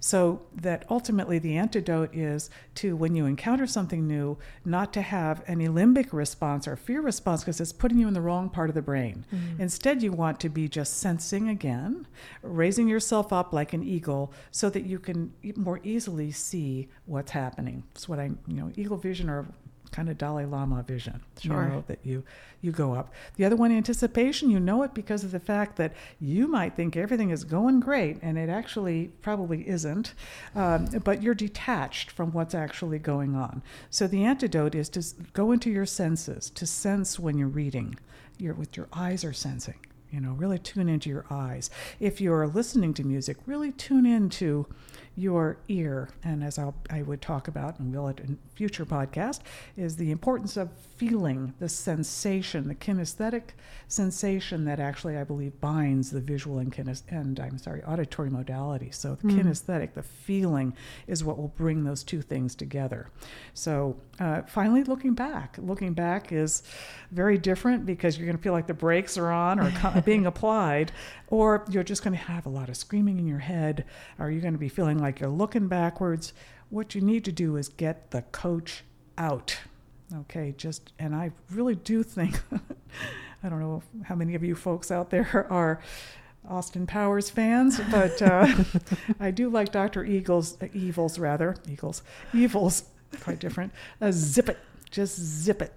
So 0.00 0.40
that 0.54 0.86
ultimately 0.90 1.38
the 1.38 1.56
antidote 1.56 2.14
is 2.14 2.48
to, 2.76 2.96
when 2.96 3.14
you 3.14 3.26
encounter 3.26 3.66
something 3.66 4.06
new, 4.06 4.38
not 4.64 4.92
to 4.94 5.02
have 5.02 5.44
any 5.46 5.68
limbic 5.68 6.12
response 6.12 6.66
or 6.66 6.74
fear 6.74 7.02
response 7.02 7.42
because 7.42 7.60
it's 7.60 7.72
putting 7.72 7.98
you 7.98 8.08
in 8.08 8.14
the 8.14 8.20
wrong 8.22 8.48
part 8.48 8.70
of 8.70 8.74
the 8.74 8.82
brain. 8.82 9.26
Mm-hmm. 9.32 9.60
Instead, 9.60 10.02
you 10.02 10.10
want 10.10 10.40
to 10.40 10.48
be 10.48 10.68
just 10.68 10.98
sensing 10.98 11.48
again, 11.48 12.06
raising 12.42 12.88
yourself 12.88 13.32
up 13.32 13.52
like 13.52 13.74
an 13.74 13.82
eagle 13.82 14.32
so 14.50 14.70
that 14.70 14.84
you 14.86 14.98
can 14.98 15.32
more 15.56 15.80
easily 15.84 16.32
see 16.32 16.88
what's 17.04 17.32
happening. 17.32 17.84
It's 17.92 18.08
what 18.08 18.18
I, 18.18 18.30
you 18.46 18.54
know, 18.54 18.72
eagle 18.76 18.96
vision 18.96 19.28
or 19.28 19.46
kind 19.92 20.08
of 20.08 20.18
Dalai 20.18 20.44
Lama 20.44 20.82
vision. 20.82 21.20
Sure. 21.40 21.62
You 21.62 21.68
know, 21.68 21.84
that 21.88 21.98
you 22.04 22.24
you 22.62 22.72
go 22.72 22.92
up. 22.94 23.12
The 23.36 23.44
other 23.44 23.56
one, 23.56 23.72
anticipation, 23.72 24.50
you 24.50 24.60
know 24.60 24.82
it 24.82 24.92
because 24.92 25.24
of 25.24 25.30
the 25.30 25.40
fact 25.40 25.76
that 25.76 25.94
you 26.20 26.46
might 26.46 26.76
think 26.76 26.96
everything 26.96 27.30
is 27.30 27.44
going 27.44 27.80
great, 27.80 28.18
and 28.22 28.36
it 28.36 28.50
actually 28.50 29.10
probably 29.22 29.66
isn't. 29.66 30.12
Um, 30.54 30.86
but 31.04 31.22
you're 31.22 31.34
detached 31.34 32.10
from 32.10 32.32
what's 32.32 32.54
actually 32.54 32.98
going 32.98 33.34
on. 33.34 33.62
So 33.88 34.06
the 34.06 34.24
antidote 34.24 34.74
is 34.74 34.88
to 34.90 35.02
go 35.32 35.52
into 35.52 35.70
your 35.70 35.86
senses, 35.86 36.50
to 36.50 36.66
sense 36.66 37.18
when 37.18 37.38
you're 37.38 37.48
reading. 37.48 37.98
You're 38.38 38.54
with 38.54 38.76
your 38.76 38.88
eyes 38.92 39.24
are 39.24 39.32
sensing. 39.32 39.78
You 40.10 40.20
know, 40.20 40.32
really 40.32 40.58
tune 40.58 40.88
into 40.88 41.08
your 41.08 41.24
eyes. 41.30 41.70
If 42.00 42.20
you're 42.20 42.48
listening 42.48 42.94
to 42.94 43.04
music, 43.04 43.36
really 43.46 43.70
tune 43.70 44.06
into 44.06 44.66
your 45.16 45.58
ear. 45.68 46.08
And 46.22 46.42
as 46.42 46.58
I'll, 46.58 46.74
I 46.88 47.02
would 47.02 47.20
talk 47.20 47.48
about, 47.48 47.78
and 47.78 47.94
will 47.94 48.08
in 48.08 48.38
future 48.54 48.86
podcast, 48.86 49.40
is 49.76 49.96
the 49.96 50.10
importance 50.10 50.56
of 50.56 50.70
feeling 50.96 51.54
the 51.58 51.68
sensation, 51.68 52.68
the 52.68 52.74
kinesthetic 52.74 53.42
sensation 53.88 54.64
that 54.64 54.80
actually 54.80 55.16
I 55.16 55.24
believe 55.24 55.60
binds 55.60 56.10
the 56.10 56.20
visual 56.20 56.58
and 56.58 56.72
kines- 56.72 57.02
and 57.08 57.38
I'm 57.40 57.58
sorry, 57.58 57.82
auditory 57.84 58.30
modality. 58.30 58.90
So 58.90 59.16
the 59.16 59.28
mm. 59.28 59.40
kinesthetic, 59.40 59.94
the 59.94 60.02
feeling, 60.02 60.74
is 61.06 61.24
what 61.24 61.38
will 61.38 61.52
bring 61.56 61.84
those 61.84 62.02
two 62.04 62.22
things 62.22 62.54
together. 62.54 63.10
So 63.54 63.96
uh, 64.18 64.42
finally, 64.42 64.84
looking 64.84 65.14
back, 65.14 65.56
looking 65.58 65.94
back 65.94 66.32
is 66.32 66.62
very 67.10 67.38
different 67.38 67.86
because 67.86 68.16
you're 68.16 68.26
going 68.26 68.36
to 68.36 68.42
feel 68.42 68.52
like 68.52 68.66
the 68.66 68.74
brakes 68.74 69.18
are 69.18 69.30
on 69.30 69.58
or 69.58 70.02
being 70.04 70.26
applied, 70.26 70.92
or 71.30 71.64
you're 71.70 71.82
just 71.82 72.04
going 72.04 72.16
to 72.16 72.24
have 72.24 72.44
a 72.44 72.50
lot 72.50 72.68
of 72.68 72.76
screaming 72.76 73.18
in 73.18 73.26
your 73.26 73.38
head, 73.38 73.84
or 74.18 74.30
you're 74.30 74.42
going 74.42 74.52
to 74.54 74.58
be 74.58 74.68
feeling 74.68 74.98
like 74.98 75.20
you're 75.20 75.30
looking 75.30 75.68
backwards. 75.68 76.32
What 76.68 76.94
you 76.94 77.00
need 77.00 77.24
to 77.24 77.32
do 77.32 77.56
is 77.56 77.68
get 77.68 78.10
the 78.10 78.22
coach 78.22 78.84
out 79.16 79.58
Okay, 80.18 80.54
just, 80.56 80.92
and 80.98 81.14
I 81.14 81.30
really 81.50 81.76
do 81.76 82.02
think, 82.02 82.40
I 83.42 83.48
don't 83.48 83.60
know 83.60 83.82
how 84.02 84.16
many 84.16 84.34
of 84.34 84.42
you 84.42 84.56
folks 84.56 84.90
out 84.90 85.10
there 85.10 85.46
are 85.50 85.80
Austin 86.48 86.86
Powers 86.86 87.30
fans, 87.30 87.80
but 87.90 88.20
uh, 88.20 88.48
I 89.20 89.30
do 89.30 89.48
like 89.48 89.70
Dr. 89.70 90.04
Eagles, 90.04 90.60
uh, 90.60 90.66
Evils 90.74 91.18
rather, 91.18 91.56
Eagles, 91.68 92.02
Evils, 92.34 92.84
quite 93.20 93.38
different. 93.38 93.72
Uh, 94.00 94.10
zip 94.10 94.48
it, 94.48 94.58
just 94.90 95.16
zip 95.16 95.62
it. 95.62 95.72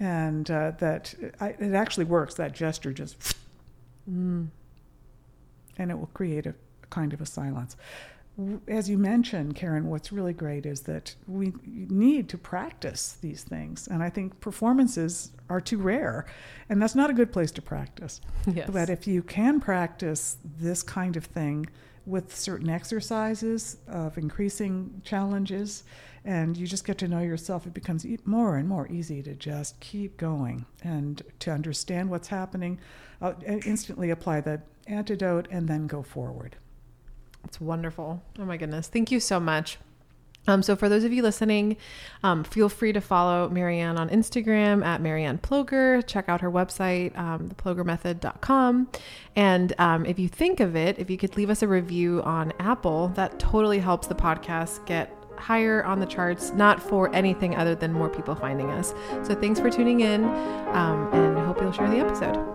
And 0.00 0.50
uh, 0.50 0.72
that, 0.78 1.14
I, 1.38 1.48
it 1.50 1.74
actually 1.74 2.06
works, 2.06 2.34
that 2.34 2.54
gesture 2.54 2.92
just, 2.92 3.36
mm, 4.10 4.48
and 5.78 5.90
it 5.90 5.98
will 5.98 6.10
create 6.14 6.46
a, 6.46 6.54
kind 6.90 7.12
of 7.12 7.20
a 7.20 7.26
silence 7.26 7.76
as 8.66 8.90
you 8.90 8.98
mentioned, 8.98 9.54
Karen, 9.54 9.88
what's 9.88 10.10
really 10.10 10.32
great 10.32 10.66
is 10.66 10.80
that 10.82 11.14
we 11.28 11.52
need 11.64 12.28
to 12.30 12.38
practice 12.38 13.16
these 13.20 13.44
things. 13.44 13.86
And 13.86 14.02
I 14.02 14.10
think 14.10 14.40
performances 14.40 15.30
are 15.48 15.60
too 15.60 15.78
rare. 15.78 16.26
And 16.68 16.82
that's 16.82 16.96
not 16.96 17.10
a 17.10 17.12
good 17.12 17.32
place 17.32 17.52
to 17.52 17.62
practice. 17.62 18.20
Yes. 18.52 18.68
But 18.72 18.90
if 18.90 19.06
you 19.06 19.22
can 19.22 19.60
practice 19.60 20.36
this 20.58 20.82
kind 20.82 21.16
of 21.16 21.26
thing 21.26 21.66
with 22.06 22.34
certain 22.34 22.68
exercises 22.68 23.78
of 23.86 24.18
increasing 24.18 25.00
challenges, 25.04 25.84
and 26.24 26.56
you 26.56 26.66
just 26.66 26.86
get 26.86 26.98
to 26.98 27.08
know 27.08 27.20
yourself, 27.20 27.66
it 27.66 27.74
becomes 27.74 28.06
more 28.24 28.56
and 28.56 28.68
more 28.68 28.88
easy 28.88 29.22
to 29.22 29.34
just 29.34 29.78
keep 29.80 30.16
going 30.16 30.64
and 30.82 31.22
to 31.40 31.50
understand 31.50 32.10
what's 32.10 32.28
happening, 32.28 32.78
uh, 33.20 33.34
instantly 33.46 34.10
apply 34.10 34.40
the 34.40 34.62
antidote, 34.86 35.48
and 35.50 35.68
then 35.68 35.86
go 35.86 36.02
forward. 36.02 36.56
It's 37.44 37.60
wonderful. 37.60 38.22
Oh 38.38 38.44
my 38.44 38.56
goodness. 38.56 38.88
Thank 38.88 39.10
you 39.10 39.20
so 39.20 39.38
much. 39.38 39.78
Um, 40.46 40.62
so 40.62 40.76
for 40.76 40.88
those 40.88 41.04
of 41.04 41.12
you 41.12 41.22
listening, 41.22 41.76
um, 42.22 42.44
feel 42.44 42.68
free 42.68 42.92
to 42.92 43.00
follow 43.00 43.48
Marianne 43.48 43.96
on 43.96 44.10
Instagram 44.10 44.84
at 44.84 45.00
Marianne 45.00 45.38
Ploger. 45.38 46.06
Check 46.06 46.28
out 46.28 46.42
her 46.42 46.50
website, 46.50 47.16
um, 47.16 47.48
theplogermethod.com. 47.48 48.88
And 49.36 49.72
um, 49.78 50.04
if 50.04 50.18
you 50.18 50.28
think 50.28 50.60
of 50.60 50.76
it, 50.76 50.98
if 50.98 51.08
you 51.08 51.16
could 51.16 51.36
leave 51.36 51.48
us 51.48 51.62
a 51.62 51.68
review 51.68 52.22
on 52.24 52.52
Apple, 52.58 53.08
that 53.14 53.38
totally 53.38 53.78
helps 53.78 54.06
the 54.06 54.14
podcast 54.14 54.84
get 54.84 55.23
higher 55.38 55.84
on 55.84 56.00
the 56.00 56.06
charts, 56.06 56.52
not 56.52 56.82
for 56.82 57.14
anything 57.14 57.56
other 57.56 57.74
than 57.74 57.92
more 57.92 58.08
people 58.08 58.34
finding 58.34 58.70
us. 58.70 58.94
So 59.22 59.34
thanks 59.34 59.60
for 59.60 59.70
tuning 59.70 60.00
in 60.00 60.24
um, 60.24 61.08
and 61.12 61.38
hope 61.38 61.60
you'll 61.60 61.72
share 61.72 61.90
the 61.90 61.98
episode. 61.98 62.53